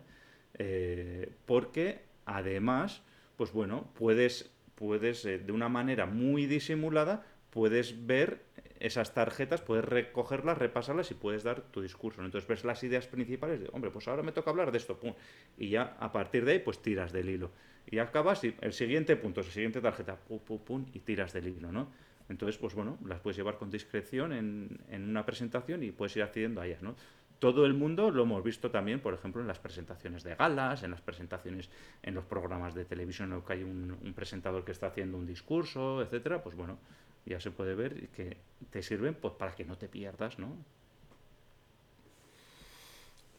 Eh, 0.53 1.33
porque 1.45 2.05
además, 2.25 3.01
pues 3.41 3.53
bueno, 3.53 3.87
puedes 3.95 4.51
puedes, 4.75 5.25
eh, 5.25 5.39
de 5.39 5.51
una 5.51 5.67
manera 5.67 6.05
muy 6.05 6.45
disimulada, 6.45 7.25
puedes 7.49 8.05
ver 8.05 8.43
esas 8.79 9.15
tarjetas, 9.15 9.61
puedes 9.61 9.83
recogerlas, 9.83 10.59
repasarlas 10.59 11.09
y 11.09 11.15
puedes 11.15 11.41
dar 11.41 11.63
tu 11.71 11.81
discurso. 11.81 12.23
Entonces 12.23 12.47
ves 12.47 12.63
las 12.63 12.83
ideas 12.83 13.07
principales 13.07 13.59
de, 13.59 13.69
hombre, 13.73 13.89
pues 13.89 14.07
ahora 14.07 14.21
me 14.21 14.31
toca 14.31 14.51
hablar 14.51 14.71
de 14.71 14.77
esto, 14.77 14.99
pum. 14.99 15.15
Y 15.57 15.69
ya 15.69 15.97
a 15.99 16.11
partir 16.11 16.45
de 16.45 16.51
ahí, 16.51 16.59
pues 16.59 16.83
tiras 16.83 17.11
del 17.11 17.29
hilo. 17.29 17.49
Y 17.89 17.97
acabas, 17.97 18.43
el 18.43 18.73
siguiente 18.73 19.15
punto, 19.15 19.41
la 19.41 19.47
siguiente 19.47 19.81
tarjeta, 19.81 20.17
pum, 20.17 20.37
pum, 20.37 20.59
pum, 20.59 20.85
y 20.93 20.99
tiras 20.99 21.33
del 21.33 21.47
hilo, 21.47 21.71
¿no? 21.71 21.89
Entonces, 22.29 22.59
pues 22.59 22.75
bueno, 22.75 22.99
las 23.07 23.21
puedes 23.21 23.37
llevar 23.37 23.57
con 23.57 23.71
discreción 23.71 24.33
en, 24.33 24.77
en 24.87 25.09
una 25.09 25.25
presentación 25.25 25.81
y 25.81 25.89
puedes 25.89 26.15
ir 26.15 26.21
accediendo 26.21 26.61
a 26.61 26.67
ellas, 26.67 26.83
¿no? 26.83 26.95
Todo 27.41 27.65
el 27.65 27.73
mundo 27.73 28.11
lo 28.11 28.21
hemos 28.21 28.43
visto 28.43 28.69
también, 28.69 28.99
por 28.99 29.15
ejemplo, 29.15 29.41
en 29.41 29.47
las 29.47 29.57
presentaciones 29.57 30.23
de 30.23 30.35
galas, 30.35 30.83
en 30.83 30.91
las 30.91 31.01
presentaciones 31.01 31.71
en 32.03 32.13
los 32.13 32.23
programas 32.23 32.75
de 32.75 32.85
televisión 32.85 33.29
en 33.29 33.37
los 33.37 33.43
que 33.43 33.53
hay 33.53 33.63
un, 33.63 34.13
presentador 34.15 34.63
que 34.63 34.71
está 34.71 34.87
haciendo 34.87 35.17
un 35.17 35.25
discurso, 35.25 36.03
etcétera, 36.03 36.43
pues 36.43 36.55
bueno, 36.55 36.77
ya 37.25 37.39
se 37.39 37.49
puede 37.49 37.73
ver 37.73 38.09
que 38.09 38.37
te 38.69 38.83
sirven 38.83 39.15
pues 39.15 39.33
para 39.33 39.55
que 39.55 39.65
no 39.65 39.75
te 39.75 39.87
pierdas, 39.87 40.37
¿no? 40.37 40.55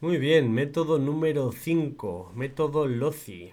Muy 0.00 0.18
bien, 0.18 0.52
método 0.52 0.98
número 0.98 1.52
5, 1.52 2.32
método 2.34 2.88
LOCI. 2.88 3.52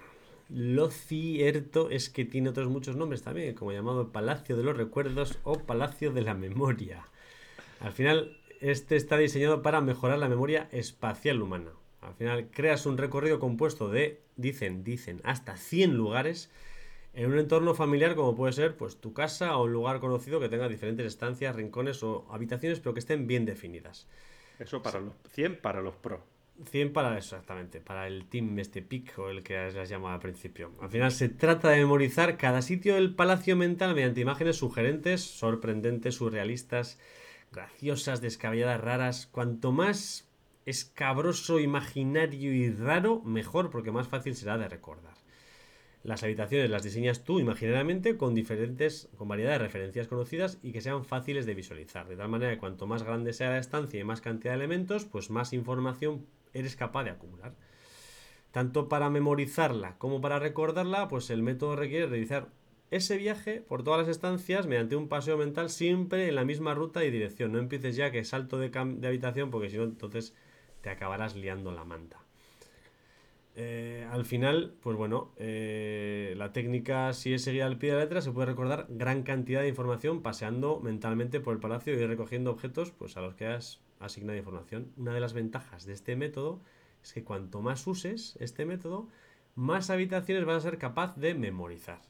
Locierto 0.50 1.92
es 1.92 2.10
que 2.10 2.26
tiene 2.26 2.50
otros 2.50 2.70
muchos 2.70 2.96
nombres 2.96 3.22
también, 3.22 3.54
como 3.54 3.72
llamado 3.72 4.12
Palacio 4.12 4.58
de 4.58 4.64
los 4.64 4.76
Recuerdos 4.76 5.38
o 5.44 5.60
Palacio 5.60 6.12
de 6.12 6.24
la 6.24 6.34
Memoria. 6.34 7.06
Al 7.82 7.94
final, 7.94 8.39
este 8.62 8.96
está 8.96 9.18
diseñado 9.18 9.62
para 9.62 9.82
mejorar 9.82 10.20
la 10.20 10.30
memoria 10.30 10.68
espacial 10.72 11.42
humana. 11.42 11.72
Al 12.02 12.14
final 12.14 12.50
creas 12.52 12.86
un 12.86 12.98
recorrido 12.98 13.40
compuesto 13.40 13.90
de, 13.90 14.22
dicen, 14.36 14.84
dicen, 14.84 15.22
hasta 15.24 15.58
100 15.58 15.96
lugares 15.96 16.50
en 17.14 17.32
un 17.32 17.40
entorno 17.40 17.74
familiar 17.74 18.16
como 18.16 18.36
puede 18.36 18.54
ser 18.54 18.78
pues 18.78 18.98
tu 18.98 19.14
casa 19.14 19.58
o 19.58 19.66
un 19.66 19.74
lugar 19.74 20.00
conocido 20.00 20.40
que 20.40 20.50
tenga 20.50 20.68
diferentes 20.70 21.06
estancias, 21.06 21.56
rincones 21.56 22.04
o 22.04 22.28
habitaciones 22.32 22.80
pero 22.80 22.94
que 22.94 23.00
estén 23.00 23.28
bien 23.28 23.46
definidas. 23.46 24.08
Eso 24.60 24.82
para 24.82 25.00
los 25.00 25.14
100 25.34 25.58
para 25.58 25.82
los 25.82 25.96
pro. 25.96 26.24
100 26.70 26.92
para 26.92 27.18
exactamente, 27.18 27.80
para 27.80 28.08
el 28.08 28.26
team 28.26 28.60
este 28.60 28.82
pic 28.82 29.18
o 29.18 29.30
el 29.30 29.44
que 29.44 29.58
has 29.58 29.90
llamado 29.90 30.16
al 30.16 30.20
principio. 30.20 30.72
Al 30.82 30.90
final 30.90 31.12
se 31.12 31.30
trata 31.30 31.70
de 31.70 31.78
memorizar 31.78 32.38
cada 32.38 32.62
sitio 32.62 32.96
del 32.96 33.16
palacio 33.16 33.56
mental 33.56 33.96
mediante 33.96 34.20
imágenes 34.22 34.58
sugerentes, 34.58 35.22
sorprendentes, 35.22 36.16
surrealistas, 36.16 37.00
graciosas, 37.52 38.22
descabelladas, 38.22 38.82
raras. 38.82 39.28
Cuanto 39.28 39.72
más 39.72 40.28
escabroso, 40.66 41.60
imaginario 41.60 42.54
y 42.54 42.72
raro, 42.72 43.22
mejor, 43.22 43.70
porque 43.70 43.92
más 43.92 44.08
fácil 44.08 44.36
será 44.36 44.58
de 44.58 44.70
recordar. 44.70 45.16
Las 46.04 46.24
habitaciones 46.24 46.70
las 46.70 46.84
diseñas 46.84 47.26
tú 47.26 47.40
imaginariamente 47.40 48.16
con 48.16 48.34
diferentes, 48.34 49.10
con 49.18 49.28
variedad 49.28 49.52
de 49.52 49.58
referencias 49.58 50.08
conocidas 50.08 50.58
y 50.64 50.72
que 50.72 50.82
sean 50.82 51.04
fáciles 51.04 51.46
de 51.46 51.56
visualizar. 51.56 52.08
De 52.08 52.16
tal 52.16 52.30
manera 52.30 52.54
que 52.54 52.60
cuanto 52.60 52.88
más 52.88 53.04
grande 53.04 53.34
sea 53.34 53.50
la 53.50 53.58
estancia 53.58 54.00
y 54.00 54.06
más 54.06 54.22
cantidad 54.22 54.54
de 54.54 54.60
elementos, 54.60 55.04
pues 55.06 55.30
más 55.30 55.52
información 55.52 56.26
eres 56.54 56.78
capaz 56.78 57.04
de 57.04 57.12
acumular. 57.12 57.54
Tanto 58.52 58.88
para 58.88 59.10
memorizarla 59.10 59.98
como 59.98 60.22
para 60.22 60.40
recordarla, 60.40 61.10
pues 61.10 61.30
el 61.30 61.44
método 61.44 61.76
requiere 61.76 62.08
realizar 62.08 62.48
ese 62.92 63.18
viaje 63.18 63.62
por 63.62 63.84
todas 63.84 64.00
las 64.00 64.10
estancias 64.10 64.66
mediante 64.68 64.96
un 64.96 65.08
paseo 65.08 65.38
mental 65.38 65.70
siempre 65.70 66.28
en 66.28 66.36
la 66.36 66.46
misma 66.46 66.74
ruta 66.74 67.04
y 67.06 67.12
dirección. 67.12 67.52
No 67.52 67.60
empieces 67.60 67.96
ya 67.96 68.12
que 68.12 68.24
salto 68.24 68.58
de, 68.58 68.72
habitación 69.08 69.52
porque 69.52 69.70
si 69.70 69.78
no 69.78 69.84
entonces 69.84 70.34
te 70.82 70.90
acabarás 70.90 71.36
liando 71.36 71.72
la 71.72 71.84
manta. 71.84 72.18
Eh, 73.56 74.08
al 74.10 74.26
final, 74.26 74.74
pues 74.82 74.96
bueno, 74.96 75.34
eh, 75.38 76.34
la 76.38 76.54
técnica, 76.54 77.14
si 77.14 77.34
es 77.34 77.44
seguida 77.44 77.66
al 77.66 77.78
pie 77.78 77.90
de 77.92 77.98
la 77.98 78.04
letra, 78.04 78.22
se 78.22 78.32
puede 78.32 78.48
recordar 78.48 78.88
gran 78.90 79.24
cantidad 79.24 79.62
de 79.62 79.68
información 79.68 80.22
paseando 80.22 80.80
mentalmente 80.80 81.42
por 81.42 81.54
el 81.54 81.60
palacio 81.60 81.94
y 81.94 82.06
recogiendo 82.06 82.52
objetos 82.52 82.92
pues, 82.92 83.18
a 83.18 83.22
los 83.22 83.36
que 83.36 83.48
has 83.48 83.82
asignado 84.00 84.38
información. 84.38 84.94
Una 84.98 85.14
de 85.14 85.20
las 85.20 85.34
ventajas 85.34 85.86
de 85.86 85.94
este 85.94 86.16
método 86.16 86.62
es 87.04 87.14
que 87.14 87.24
cuanto 87.24 87.62
más 87.62 87.86
uses 87.86 88.38
este 88.40 88.66
método, 88.66 89.10
más 89.56 89.90
habitaciones 89.90 90.46
vas 90.46 90.58
a 90.58 90.70
ser 90.70 90.78
capaz 90.78 91.18
de 91.18 91.34
memorizar. 91.34 92.09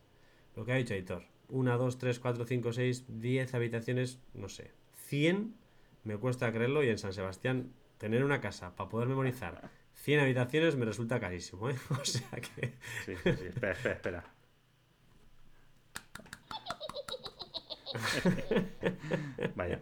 Lo 0.60 0.66
que 0.66 0.74
ha 0.74 0.76
dicho 0.76 0.94
Aitor. 0.94 1.24
1, 1.48 1.78
2, 1.78 1.98
3, 1.98 2.20
4, 2.20 2.44
5, 2.46 2.74
6, 2.74 3.06
10 3.22 3.54
habitaciones, 3.54 4.20
no 4.34 4.50
sé. 4.50 4.72
100 5.08 5.56
me 6.04 6.18
cuesta 6.18 6.52
creerlo 6.52 6.84
y 6.84 6.90
en 6.90 6.98
San 6.98 7.14
Sebastián 7.14 7.72
tener 7.98 8.26
una 8.26 8.42
casa 8.42 8.76
para 8.76 8.90
poder 8.90 9.08
memorizar 9.08 9.70
100 9.94 10.20
habitaciones 10.20 10.76
me 10.76 10.84
resulta 10.84 11.18
carísimo, 11.18 11.70
¿eh? 11.70 11.76
O 12.02 12.04
sea 12.04 12.30
que... 12.42 12.74
Sí, 13.06 13.16
sí, 13.24 13.32
sí. 13.38 13.46
Espera, 13.46 13.72
espera, 13.72 13.96
espera. 13.96 14.26
Vaya. 19.56 19.80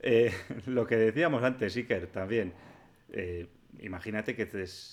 Eh, 0.00 0.34
lo 0.66 0.86
que 0.86 0.96
decíamos 0.96 1.42
antes, 1.42 1.74
Iker, 1.74 2.06
también. 2.08 2.52
Eh, 3.12 3.46
imagínate 3.80 4.34
que 4.34 4.48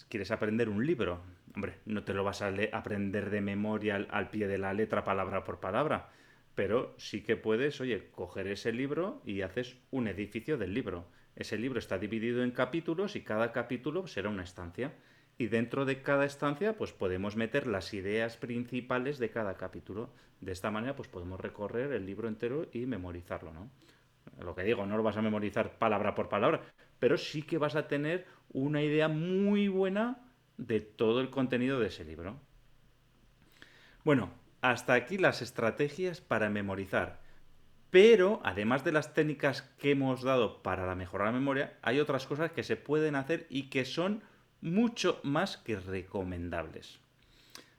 quieres 0.10 0.32
aprender 0.32 0.70
un 0.70 0.86
libro 0.86 1.22
Hombre, 1.56 1.78
no 1.86 2.04
te 2.04 2.14
lo 2.14 2.26
vas 2.26 2.42
a 2.42 2.54
aprender 2.74 3.30
de 3.30 3.40
memoria 3.40 3.96
al, 3.96 4.30
pie 4.30 4.48
de 4.48 4.58
la 4.58 4.74
letra, 4.74 5.06
palabra 5.06 5.46
por 5.46 5.62
palabra. 5.62 6.10
pero 6.54 6.94
sí 6.98 7.22
que 7.22 7.38
puedes, 7.38 7.82
oye, 7.82 8.10
coger 8.12 8.48
ese 8.48 8.72
libro 8.72 9.22
y 9.26 9.42
haces 9.42 9.78
un 9.92 10.08
edificio 10.08 10.58
del 10.58 10.74
libro. 10.74 11.06
Ese 11.36 11.58
libro 11.58 11.80
está 11.80 11.98
dividido 11.98 12.44
en 12.44 12.52
capítulos 12.52 13.16
y 13.16 13.22
cada 13.22 13.52
capítulo 13.52 14.08
será 14.08 14.30
una 14.30 14.44
estancia. 14.44 14.94
Y 15.38 15.48
dentro 15.48 15.84
de 15.86 16.02
cada 16.02 16.26
estancia, 16.26 16.78
pues 16.78 16.94
podemos 16.94 17.36
meter 17.36 17.68
las 17.68 17.94
ideas 17.94 18.38
principales 18.38 19.18
de 19.20 19.30
cada 19.30 19.56
capítulo. 19.58 20.14
De 20.40 20.54
esta 20.54 20.72
manera, 20.72 20.96
pues 20.96 21.10
podemos 21.10 21.40
recorrer 21.40 21.92
el 21.92 22.06
libro 22.06 22.30
entero 22.30 22.68
y 22.72 22.86
memorizarlo, 22.86 23.52
¿no? 23.54 23.70
Lo 24.40 24.56
que 24.56 24.64
digo, 24.64 24.86
no 24.86 24.98
lo 24.98 25.04
vas 25.04 25.18
a 25.18 25.22
memorizar 25.22 25.78
palabra 25.78 26.16
por 26.16 26.30
palabra, 26.30 26.62
pero 27.06 27.20
sí 27.20 27.44
que 27.44 27.60
vas 27.60 27.76
a 27.76 27.88
tener 27.88 28.26
una 28.50 28.82
idea 28.82 29.08
muy 29.08 29.68
buena 29.68 30.26
de 30.58 30.80
todo 30.80 31.22
el 31.22 31.30
contenido 31.30 31.80
de 31.80 31.90
ese 31.90 32.04
libro. 32.04 32.42
Bueno, 34.04 34.32
hasta 34.62 34.96
aquí 34.96 35.20
las 35.20 35.44
estrategias 35.44 36.20
para 36.20 36.50
memorizar. 36.50 37.22
Pero, 37.92 38.42
además 38.44 38.84
de 38.84 38.92
las 38.92 39.14
técnicas 39.14 39.62
que 39.78 39.92
hemos 39.92 40.24
dado 40.24 40.64
para 40.64 40.96
mejorar 40.96 41.28
la 41.28 41.40
memoria, 41.40 41.78
hay 41.84 42.00
otras 42.00 42.26
cosas 42.26 42.52
que 42.52 42.64
se 42.64 42.76
pueden 42.76 43.16
hacer 43.16 43.46
y 43.52 43.70
que 43.70 43.86
son 43.86 44.24
mucho 44.62 45.20
más 45.22 45.58
que 45.58 45.80
recomendables. 45.80 47.02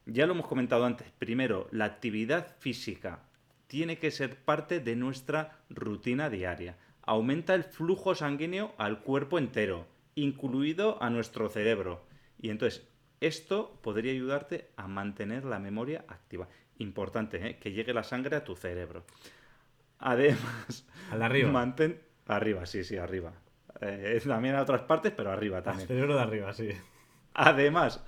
Ya 0.04 0.26
lo 0.26 0.34
hemos 0.34 0.46
comentado 0.46 0.84
antes. 0.84 1.10
Primero, 1.18 1.66
la 1.72 1.86
actividad 1.86 2.54
física 2.60 3.24
tiene 3.66 3.98
que 3.98 4.12
ser 4.12 4.36
parte 4.36 4.78
de 4.78 4.94
nuestra 4.94 5.58
rutina 5.68 6.30
diaria. 6.30 6.76
Aumenta 7.06 7.54
el 7.54 7.64
flujo 7.64 8.14
sanguíneo 8.14 8.74
al 8.78 9.00
cuerpo 9.00 9.38
entero, 9.38 9.86
incluido 10.16 11.02
a 11.02 11.08
nuestro 11.08 11.48
cerebro. 11.48 12.04
Y 12.38 12.50
entonces, 12.50 12.86
esto 13.20 13.78
podría 13.82 14.12
ayudarte 14.12 14.70
a 14.76 14.86
mantener 14.88 15.44
la 15.44 15.58
memoria 15.58 16.04
activa. 16.08 16.48
Importante, 16.78 17.46
¿eh? 17.46 17.58
que 17.58 17.72
llegue 17.72 17.94
la 17.94 18.02
sangre 18.04 18.36
a 18.36 18.44
tu 18.44 18.54
cerebro. 18.56 19.04
Además, 19.98 20.86
Al 21.10 21.20
de 21.20 21.24
arriba. 21.24 21.50
mantén 21.50 22.00
arriba, 22.26 22.66
sí, 22.66 22.84
sí, 22.84 22.96
arriba. 22.96 23.32
Eh, 23.80 24.20
también 24.26 24.54
a 24.56 24.62
otras 24.62 24.82
partes, 24.82 25.12
pero 25.16 25.30
arriba 25.30 25.58
Al 25.58 25.62
también. 25.64 25.88
cerebro 25.88 26.14
de 26.16 26.20
arriba, 26.22 26.52
sí. 26.52 26.68
Además, 27.34 28.04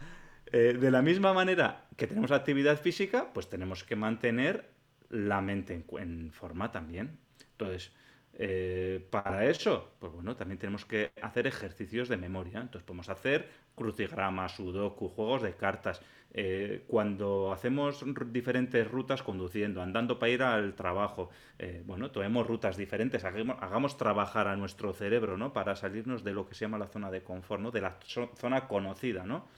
eh, 0.46 0.76
de 0.78 0.90
la 0.90 1.02
misma 1.02 1.32
manera 1.32 1.86
que 1.96 2.06
tenemos 2.06 2.30
actividad 2.32 2.80
física, 2.80 3.32
pues 3.32 3.48
tenemos 3.48 3.84
que 3.84 3.96
mantener 3.96 4.70
la 5.10 5.40
mente 5.40 5.74
en, 5.74 5.84
en 5.98 6.32
forma 6.32 6.72
también. 6.72 7.18
Entonces, 7.52 7.92
eh, 8.34 9.06
para 9.10 9.46
eso, 9.46 9.96
pues 9.98 10.12
bueno, 10.12 10.36
también 10.36 10.58
tenemos 10.58 10.84
que 10.84 11.10
hacer 11.22 11.46
ejercicios 11.46 12.08
de 12.08 12.16
memoria. 12.16 12.60
Entonces 12.60 12.82
podemos 12.84 13.08
hacer 13.08 13.48
crucigramas, 13.74 14.52
sudoku, 14.56 15.08
juegos 15.08 15.42
de 15.42 15.54
cartas. 15.54 16.00
Eh, 16.32 16.84
cuando 16.86 17.52
hacemos 17.52 18.04
diferentes 18.32 18.86
rutas 18.88 19.22
conduciendo, 19.22 19.82
andando 19.82 20.18
para 20.18 20.30
ir 20.30 20.42
al 20.42 20.74
trabajo, 20.74 21.30
eh, 21.58 21.82
bueno, 21.86 22.10
tomemos 22.10 22.46
rutas 22.46 22.76
diferentes, 22.76 23.24
hagamos, 23.24 23.56
hagamos 23.60 23.96
trabajar 23.96 24.46
a 24.46 24.56
nuestro 24.56 24.92
cerebro, 24.92 25.36
¿no? 25.38 25.52
Para 25.52 25.74
salirnos 25.74 26.22
de 26.24 26.34
lo 26.34 26.46
que 26.46 26.54
se 26.54 26.64
llama 26.66 26.78
la 26.78 26.88
zona 26.88 27.10
de 27.10 27.22
confort, 27.22 27.62
¿no? 27.62 27.70
De 27.70 27.80
la 27.80 27.98
zo- 28.00 28.30
zona 28.36 28.68
conocida, 28.68 29.24
¿no? 29.24 29.48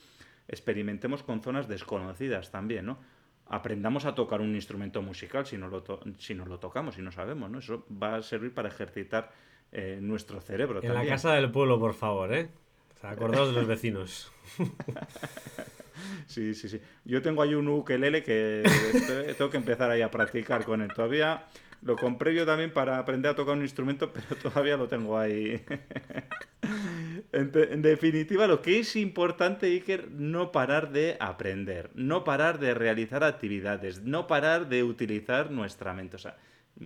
Experimentemos 0.47 1.23
con 1.23 1.41
zonas 1.41 1.67
desconocidas 1.67 2.51
también, 2.51 2.85
¿no? 2.85 2.99
Aprendamos 3.53 4.05
a 4.05 4.15
tocar 4.15 4.39
un 4.39 4.55
instrumento 4.55 5.01
musical 5.01 5.45
si 5.45 5.57
no 5.57 5.67
lo, 5.67 5.83
to- 5.83 5.99
si 6.19 6.33
no 6.33 6.45
lo 6.45 6.57
tocamos, 6.57 6.95
si 6.95 7.01
no 7.01 7.11
sabemos, 7.11 7.51
¿no? 7.51 7.59
Eso 7.59 7.85
va 8.01 8.15
a 8.15 8.21
servir 8.21 8.53
para 8.53 8.69
ejercitar 8.69 9.31
eh, 9.73 9.99
nuestro 10.01 10.39
cerebro 10.39 10.79
En 10.81 10.87
la 10.87 10.93
también. 10.95 11.13
casa 11.15 11.33
del 11.33 11.51
pueblo, 11.51 11.77
por 11.79 11.93
favor, 11.93 12.33
¿eh? 12.33 12.49
O 12.95 12.99
sea, 13.01 13.09
acordaos 13.11 13.49
de 13.49 13.55
los 13.55 13.67
vecinos. 13.67 14.31
Sí, 16.25 16.55
sí, 16.55 16.67
sí. 16.69 16.81
Yo 17.05 17.21
tengo 17.21 17.41
ahí 17.43 17.53
un 17.53 17.67
ukelele 17.67 18.23
que 18.23 18.63
este- 18.63 19.33
tengo 19.35 19.51
que 19.51 19.57
empezar 19.57 19.91
ahí 19.91 20.01
a 20.01 20.09
practicar 20.09 20.63
con 20.65 20.81
él. 20.81 20.89
Todavía 20.93 21.45
lo 21.83 21.95
compré 21.95 22.33
yo 22.33 22.45
también 22.45 22.71
para 22.71 22.97
aprender 22.97 23.31
a 23.31 23.35
tocar 23.35 23.55
un 23.55 23.61
instrumento, 23.61 24.11
pero 24.13 24.35
todavía 24.41 24.77
lo 24.77 24.87
tengo 24.87 25.17
ahí. 25.17 25.61
En, 27.31 27.81
definitiva, 27.81 28.47
lo 28.47 28.61
que 28.61 28.79
es 28.79 28.95
importante, 28.95 29.67
Iker, 29.67 30.11
no 30.11 30.51
parar 30.51 30.91
de 30.91 31.17
aprender, 31.19 31.89
no 31.95 32.23
parar 32.23 32.59
de 32.59 32.73
realizar 32.73 33.23
actividades, 33.23 34.01
no 34.03 34.27
parar 34.27 34.67
de 34.69 34.83
utilizar 34.83 35.51
nuestra 35.51 35.93
mente. 35.93 36.15
O 36.15 36.19
sea, 36.19 36.37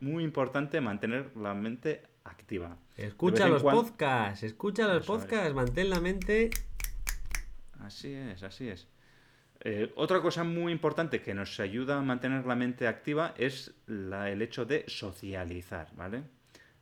muy 0.01 0.23
importante 0.23 0.81
mantener 0.81 1.35
la 1.37 1.53
mente 1.53 2.01
activa. 2.23 2.77
Escucha 2.97 3.47
los 3.47 3.63
podcasts, 3.63 4.43
escucha 4.43 4.87
los 4.87 5.03
Eso 5.03 5.15
es. 5.15 5.21
podcasts, 5.21 5.53
mantén 5.53 5.89
la 5.89 5.99
mente. 5.99 6.49
Así 7.81 8.13
es, 8.13 8.41
así 8.43 8.69
es. 8.69 8.87
Eh, 9.61 9.91
otra 9.95 10.21
cosa 10.21 10.43
muy 10.43 10.71
importante 10.71 11.21
que 11.21 11.33
nos 11.33 11.59
ayuda 11.59 11.97
a 11.97 12.01
mantener 12.01 12.45
la 12.45 12.55
mente 12.55 12.87
activa 12.87 13.33
es 13.37 13.73
la- 13.87 14.29
el 14.31 14.41
hecho 14.41 14.65
de 14.65 14.83
socializar, 14.87 15.87
¿vale? 15.95 16.23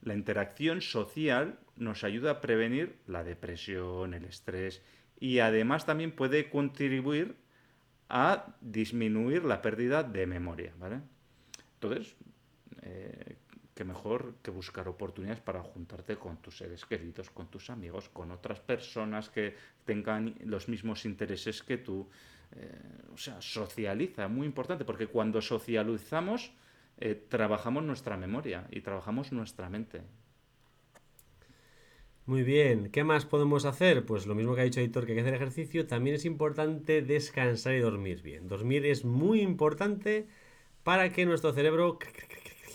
La 0.03 0.13
interacción 0.13 0.81
social 0.81 1.59
nos 1.77 2.03
ayuda 2.03 2.31
a 2.31 2.41
prevenir 2.41 2.97
la 3.07 3.23
depresión, 3.23 4.13
el 4.13 4.25
estrés 4.25 4.81
y 5.19 5.39
además 5.39 5.85
también 5.85 6.11
puede 6.11 6.49
contribuir 6.49 7.35
a 8.09 8.55
disminuir 8.61 9.43
la 9.45 9.61
pérdida 9.61 10.03
de 10.03 10.27
memoria, 10.27 10.73
¿vale? 10.77 10.99
Entonces, 11.75 12.15
eh, 12.81 13.37
qué 13.73 13.83
mejor 13.83 14.35
que 14.43 14.51
buscar 14.51 14.87
oportunidades 14.87 15.41
para 15.41 15.63
juntarte 15.63 16.17
con 16.17 16.37
tus 16.37 16.57
seres 16.57 16.85
queridos, 16.85 17.29
con 17.29 17.47
tus 17.47 17.69
amigos, 17.69 18.09
con 18.09 18.31
otras 18.31 18.59
personas 18.59 19.29
que 19.29 19.55
tengan 19.85 20.35
los 20.45 20.67
mismos 20.67 21.05
intereses 21.05 21.63
que 21.63 21.77
tú. 21.77 22.07
Eh, 22.51 22.69
o 23.13 23.17
sea, 23.17 23.41
socializa, 23.41 24.27
muy 24.27 24.45
importante, 24.45 24.85
porque 24.85 25.07
cuando 25.07 25.41
socializamos, 25.41 26.51
eh, 27.05 27.15
trabajamos 27.15 27.83
nuestra 27.83 28.15
memoria 28.15 28.65
y 28.71 28.79
trabajamos 28.79 29.33
nuestra 29.33 29.69
mente. 29.69 30.03
Muy 32.25 32.43
bien, 32.43 32.91
¿qué 32.91 33.03
más 33.03 33.25
podemos 33.25 33.65
hacer? 33.65 34.05
Pues 34.05 34.25
lo 34.25 34.35
mismo 34.35 34.55
que 34.55 34.61
ha 34.61 34.63
dicho 34.63 34.79
Editor, 34.79 35.05
que 35.05 35.11
hay 35.11 35.17
que 35.17 35.21
hacer 35.23 35.33
ejercicio, 35.33 35.85
también 35.85 36.15
es 36.15 36.23
importante 36.23 37.01
descansar 37.01 37.73
y 37.73 37.79
dormir 37.79 38.21
bien. 38.21 38.47
Dormir 38.47 38.85
es 38.85 39.03
muy 39.03 39.41
importante 39.41 40.29
para 40.83 41.11
que 41.11 41.25
nuestro 41.25 41.51
cerebro 41.51 41.99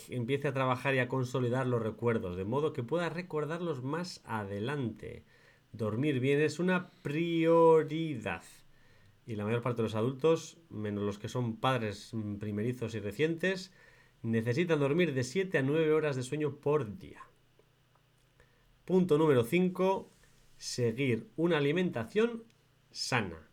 empiece 0.09 0.47
a 0.47 0.53
trabajar 0.53 0.93
y 0.93 0.99
a 0.99 1.07
consolidar 1.07 1.65
los 1.65 1.81
recuerdos, 1.81 2.37
de 2.37 2.45
modo 2.45 2.71
que 2.71 2.83
pueda 2.83 3.09
recordarlos 3.09 3.81
más 3.81 4.21
adelante. 4.25 5.23
Dormir 5.71 6.19
bien 6.19 6.39
es 6.39 6.59
una 6.59 6.91
prioridad. 7.01 8.43
Y 9.25 9.37
la 9.37 9.45
mayor 9.45 9.63
parte 9.63 9.77
de 9.77 9.87
los 9.87 9.95
adultos, 9.95 10.59
menos 10.69 11.03
los 11.03 11.17
que 11.17 11.29
son 11.29 11.55
padres 11.55 12.11
primerizos 12.39 12.93
y 12.93 12.99
recientes, 12.99 13.71
necesitan 14.21 14.79
dormir 14.79 15.13
de 15.13 15.23
7 15.23 15.57
a 15.57 15.61
9 15.61 15.91
horas 15.93 16.15
de 16.15 16.23
sueño 16.23 16.55
por 16.55 16.97
día. 16.97 17.23
Punto 18.85 19.17
número 19.17 19.43
5. 19.43 20.09
Seguir 20.57 21.29
una 21.37 21.57
alimentación 21.57 22.43
sana. 22.91 23.47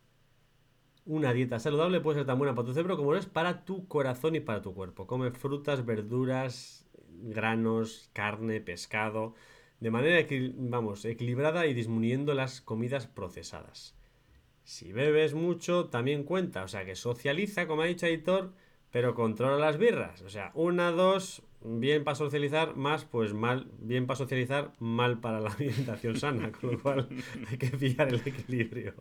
Una 1.05 1.31
dieta 1.31 1.59
saludable 1.59 2.01
puede 2.01 2.19
ser 2.19 2.27
tan 2.27 2.37
buena 2.37 2.53
para 2.53 2.65
tu 2.65 2.73
cerebro 2.73 2.97
como 2.97 3.13
lo 3.13 3.17
es 3.17 3.27
para 3.27 3.63
tu 3.63 3.87
corazón 3.87 4.35
y 4.35 4.41
para 4.41 4.61
tu 4.61 4.73
cuerpo. 4.73 5.07
Come 5.07 5.31
frutas, 5.31 5.85
verduras, 5.85 6.85
granos, 7.07 8.09
carne, 8.13 8.59
pescado, 8.59 9.35
de 9.79 9.91
manera 9.91 10.27
vamos, 10.55 11.05
equilibrada 11.05 11.65
y 11.65 11.73
disminuyendo 11.73 12.33
las 12.33 12.61
comidas 12.61 13.07
procesadas. 13.07 13.95
Si 14.63 14.91
bebes 14.91 15.33
mucho, 15.33 15.85
también 15.85 16.23
cuenta. 16.23 16.63
O 16.63 16.67
sea, 16.67 16.83
que 16.83 16.95
socializa, 16.95 17.67
como 17.67 17.83
ha 17.83 17.85
dicho 17.85 18.05
Aitor, 18.05 18.53
pero 18.91 19.15
controla 19.15 19.57
las 19.57 19.77
birras. 19.77 20.21
O 20.21 20.29
sea, 20.29 20.51
una, 20.53 20.91
dos, 20.91 21.43
bien 21.61 22.03
para 22.03 22.15
socializar, 22.15 22.75
más, 22.75 23.05
pues 23.05 23.33
mal, 23.33 23.67
bien 23.79 24.07
para 24.07 24.17
socializar, 24.17 24.71
mal 24.79 25.19
para 25.19 25.39
la 25.39 25.51
alimentación 25.59 26.17
sana. 26.17 26.51
Con 26.51 26.71
lo 26.73 26.81
cual 26.81 27.09
hay 27.49 27.57
que 27.57 27.69
pillar 27.69 28.09
el 28.09 28.21
equilibrio. 28.25 28.93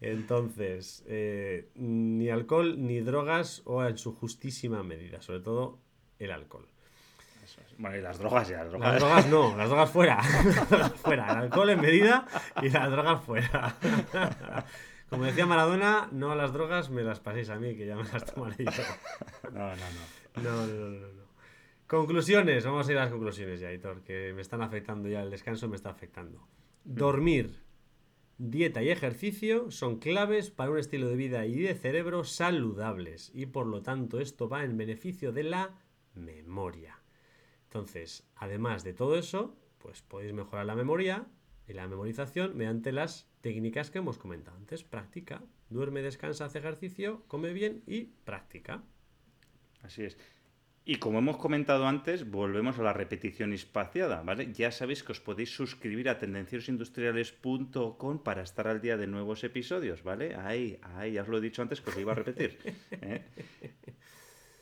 Entonces, 0.00 1.04
eh, 1.06 1.68
ni 1.74 2.30
alcohol 2.30 2.76
ni 2.78 3.00
drogas 3.00 3.62
o 3.66 3.84
en 3.84 3.98
su 3.98 4.14
justísima 4.14 4.82
medida, 4.82 5.20
sobre 5.20 5.40
todo 5.40 5.78
el 6.18 6.30
alcohol. 6.30 6.66
Bueno, 7.78 7.96
y 7.96 8.02
las 8.02 8.18
drogas 8.18 8.48
ya, 8.48 8.58
las 8.58 8.70
drogas. 8.70 8.92
Las 8.92 9.00
drogas 9.00 9.26
no, 9.28 9.56
las 9.56 9.68
drogas 9.68 9.90
fuera. 9.90 10.16
Las 10.44 10.70
drogas 10.70 10.92
fuera. 10.96 11.32
El 11.32 11.38
alcohol 11.38 11.70
en 11.70 11.80
medida 11.80 12.26
y 12.62 12.68
las 12.68 12.90
drogas 12.90 13.24
fuera. 13.24 13.76
Como 15.10 15.24
decía 15.24 15.44
Maradona, 15.44 16.08
no 16.12 16.30
a 16.30 16.36
las 16.36 16.52
drogas 16.52 16.88
me 16.88 17.02
las 17.02 17.18
paséis 17.18 17.50
a 17.50 17.58
mí, 17.58 17.74
que 17.74 17.84
ya 17.84 17.96
me 17.96 18.04
las 18.04 18.24
tomaré 18.24 18.64
yo. 18.64 18.70
No, 19.52 19.68
no, 19.68 19.76
no. 19.76 20.42
No, 20.42 20.66
no, 20.66 20.90
no, 20.90 21.08
no. 21.08 21.22
Conclusiones, 21.88 22.64
vamos 22.64 22.88
a 22.88 22.92
ir 22.92 22.98
a 22.98 23.02
las 23.02 23.10
conclusiones 23.10 23.58
ya, 23.58 23.72
Hitor, 23.72 24.02
que 24.02 24.32
me 24.32 24.42
están 24.42 24.62
afectando 24.62 25.08
ya, 25.08 25.22
el 25.22 25.30
descanso 25.30 25.68
me 25.68 25.74
está 25.74 25.90
afectando. 25.90 26.46
Dormir, 26.84 27.58
dieta 28.38 28.84
y 28.84 28.90
ejercicio 28.90 29.72
son 29.72 29.98
claves 29.98 30.50
para 30.50 30.70
un 30.70 30.78
estilo 30.78 31.08
de 31.08 31.16
vida 31.16 31.44
y 31.46 31.58
de 31.58 31.74
cerebro 31.74 32.22
saludables 32.22 33.32
y 33.34 33.46
por 33.46 33.66
lo 33.66 33.82
tanto 33.82 34.20
esto 34.20 34.48
va 34.48 34.62
en 34.62 34.76
beneficio 34.76 35.32
de 35.32 35.42
la 35.42 35.74
memoria. 36.14 37.00
Entonces, 37.64 38.24
además 38.36 38.84
de 38.84 38.94
todo 38.94 39.18
eso, 39.18 39.56
pues 39.78 40.02
podéis 40.02 40.32
mejorar 40.32 40.66
la 40.66 40.76
memoria 40.76 41.26
y 41.70 41.74
la 41.74 41.86
memorización 41.86 42.56
mediante 42.56 42.90
las 42.92 43.28
técnicas 43.40 43.90
que 43.90 43.98
hemos 43.98 44.18
comentado 44.18 44.56
antes. 44.56 44.82
Práctica, 44.84 45.42
duerme, 45.68 46.02
descansa, 46.02 46.46
hace 46.46 46.58
ejercicio, 46.58 47.22
come 47.28 47.52
bien 47.52 47.82
y 47.86 48.06
práctica. 48.24 48.82
Así 49.82 50.02
es. 50.04 50.18
Y 50.84 50.96
como 50.96 51.20
hemos 51.20 51.36
comentado 51.36 51.86
antes, 51.86 52.28
volvemos 52.28 52.76
a 52.78 52.82
la 52.82 52.92
repetición 52.92 53.52
espaciada, 53.52 54.22
¿vale? 54.22 54.52
Ya 54.52 54.72
sabéis 54.72 55.04
que 55.04 55.12
os 55.12 55.20
podéis 55.20 55.54
suscribir 55.54 56.08
a 56.08 56.18
tendenciosindustriales.com 56.18 58.24
para 58.24 58.42
estar 58.42 58.66
al 58.66 58.80
día 58.80 58.96
de 58.96 59.06
nuevos 59.06 59.44
episodios, 59.44 60.02
¿vale? 60.02 60.34
Ahí, 60.34 60.80
ahí, 60.96 61.12
ya 61.12 61.22
os 61.22 61.28
lo 61.28 61.38
he 61.38 61.40
dicho 61.40 61.62
antes 61.62 61.80
que 61.80 61.90
os 61.90 61.96
lo 61.96 62.02
iba 62.02 62.10
a 62.12 62.16
repetir. 62.16 62.58
¿eh? 62.90 63.22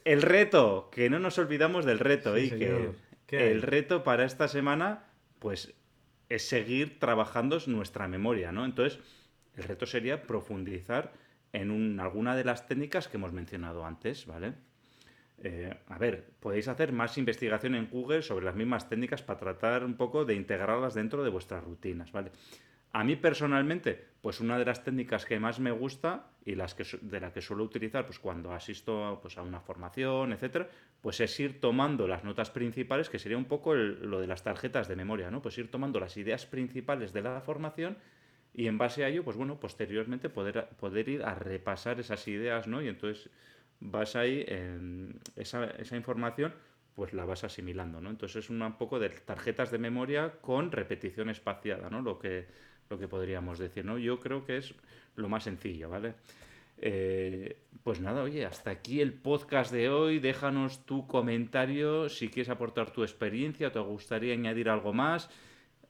El 0.04 0.20
reto, 0.22 0.90
que 0.92 1.08
no 1.08 1.18
nos 1.18 1.38
olvidamos 1.38 1.86
del 1.86 2.00
reto, 2.00 2.36
el 2.36 3.62
reto 3.62 4.04
para 4.04 4.24
esta 4.24 4.48
semana, 4.48 5.06
pues, 5.38 5.77
es 6.28 6.46
seguir 6.48 6.98
trabajando 6.98 7.58
nuestra 7.66 8.08
memoria, 8.08 8.52
¿no? 8.52 8.64
Entonces, 8.64 9.00
el 9.56 9.64
reto 9.64 9.86
sería 9.86 10.22
profundizar 10.22 11.12
en 11.52 11.70
un- 11.70 11.98
alguna 12.00 12.36
de 12.36 12.44
las 12.44 12.66
técnicas 12.66 13.08
que 13.08 13.16
hemos 13.16 13.32
mencionado 13.32 13.84
antes, 13.84 14.26
¿vale? 14.26 14.52
Eh, 15.42 15.72
a 15.88 15.98
ver, 15.98 16.30
podéis 16.40 16.66
hacer 16.68 16.92
más 16.92 17.16
investigación 17.16 17.74
en 17.74 17.88
Google 17.88 18.22
sobre 18.22 18.44
las 18.44 18.56
mismas 18.56 18.88
técnicas 18.88 19.22
para 19.22 19.38
tratar 19.38 19.84
un 19.84 19.94
poco 19.94 20.24
de 20.24 20.34
integrarlas 20.34 20.94
dentro 20.94 21.22
de 21.22 21.30
vuestras 21.30 21.62
rutinas, 21.64 22.10
¿vale? 22.12 22.32
A 22.92 23.04
mí 23.04 23.16
personalmente, 23.16 24.02
pues 24.22 24.40
una 24.40 24.58
de 24.58 24.64
las 24.64 24.82
técnicas 24.82 25.24
que 25.26 25.38
más 25.38 25.60
me 25.60 25.70
gusta 25.70 26.30
y 26.44 26.54
las 26.54 26.74
que 26.74 26.84
de 27.02 27.20
la 27.20 27.32
que 27.32 27.42
suelo 27.42 27.62
utilizar 27.64 28.06
pues 28.06 28.18
cuando 28.18 28.52
asisto 28.52 29.18
pues, 29.20 29.36
a 29.36 29.42
una 29.42 29.60
formación, 29.60 30.32
etcétera, 30.32 30.68
pues 31.02 31.20
es 31.20 31.38
ir 31.38 31.60
tomando 31.60 32.08
las 32.08 32.24
notas 32.24 32.50
principales, 32.50 33.10
que 33.10 33.18
sería 33.18 33.36
un 33.38 33.44
poco 33.44 33.74
el- 33.74 34.10
lo 34.10 34.20
de 34.20 34.26
las 34.26 34.42
tarjetas 34.42 34.88
de 34.88 34.96
memoria, 34.96 35.30
¿no? 35.30 35.42
Pues 35.42 35.58
ir 35.58 35.70
tomando 35.70 36.00
las 36.00 36.16
ideas 36.16 36.46
principales 36.46 37.12
de 37.12 37.22
la 37.22 37.40
formación 37.42 37.98
y 38.54 38.66
en 38.66 38.78
base 38.78 39.04
a 39.04 39.08
ello, 39.08 39.22
pues 39.24 39.36
bueno, 39.36 39.60
posteriormente 39.60 40.28
poder, 40.30 40.68
poder 40.80 41.08
ir 41.08 41.22
a 41.22 41.34
repasar 41.34 42.00
esas 42.00 42.26
ideas, 42.26 42.66
¿no? 42.66 42.82
Y 42.82 42.88
entonces 42.88 43.30
vas 43.80 44.16
ahí, 44.16 44.44
en 44.48 45.20
esa, 45.36 45.66
esa 45.72 45.96
información, 45.96 46.54
pues 46.94 47.12
la 47.12 47.24
vas 47.24 47.44
asimilando, 47.44 48.00
¿no? 48.00 48.10
Entonces 48.10 48.44
es 48.44 48.50
un 48.50 48.60
poco 48.78 48.98
de 48.98 49.10
tarjetas 49.10 49.70
de 49.70 49.78
memoria 49.78 50.32
con 50.40 50.72
repetición 50.72 51.28
espaciada, 51.30 51.88
¿no? 51.90 52.02
Lo 52.02 52.18
que, 52.18 52.48
lo 52.90 52.98
que 52.98 53.08
podríamos 53.08 53.58
decir, 53.58 53.84
¿no? 53.84 53.98
Yo 53.98 54.18
creo 54.20 54.44
que 54.44 54.58
es 54.58 54.74
lo 55.16 55.28
más 55.28 55.44
sencillo, 55.44 55.88
¿vale? 55.88 56.14
Eh, 56.80 57.64
pues 57.82 58.00
nada, 58.00 58.22
oye, 58.22 58.46
hasta 58.46 58.70
aquí 58.70 59.00
el 59.00 59.12
podcast 59.12 59.72
de 59.72 59.88
hoy. 59.88 60.20
Déjanos 60.20 60.84
tu 60.86 61.06
comentario 61.06 62.08
si 62.08 62.28
quieres 62.28 62.50
aportar 62.50 62.92
tu 62.92 63.02
experiencia, 63.02 63.72
te 63.72 63.80
gustaría 63.80 64.34
añadir 64.34 64.68
algo 64.68 64.92
más. 64.92 65.28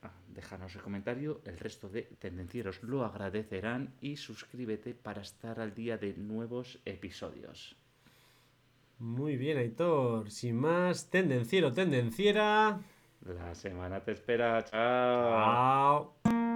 Ah, 0.03 0.12
Déjanos 0.28 0.74
el 0.74 0.82
comentario, 0.82 1.40
el 1.44 1.59
resto 1.59 1.88
de 1.88 2.03
tendencieros 2.03 2.82
lo 2.82 3.05
agradecerán 3.05 3.94
y 4.01 4.16
suscríbete 4.16 4.94
para 4.94 5.22
estar 5.22 5.61
al 5.61 5.74
día 5.74 5.99
de 5.99 6.14
nuevos 6.14 6.80
episodios. 6.84 7.76
Muy 8.99 9.36
bien, 9.36 9.59
Aitor. 9.59 10.30
Sin 10.30 10.57
más, 10.57 11.09
tendenciero, 11.11 11.72
tendenciera. 11.72 12.80
La 13.26 13.55
semana 13.55 14.01
te 14.01 14.12
espera, 14.12 14.64
chao. 14.64 16.14
Chao. 16.24 16.47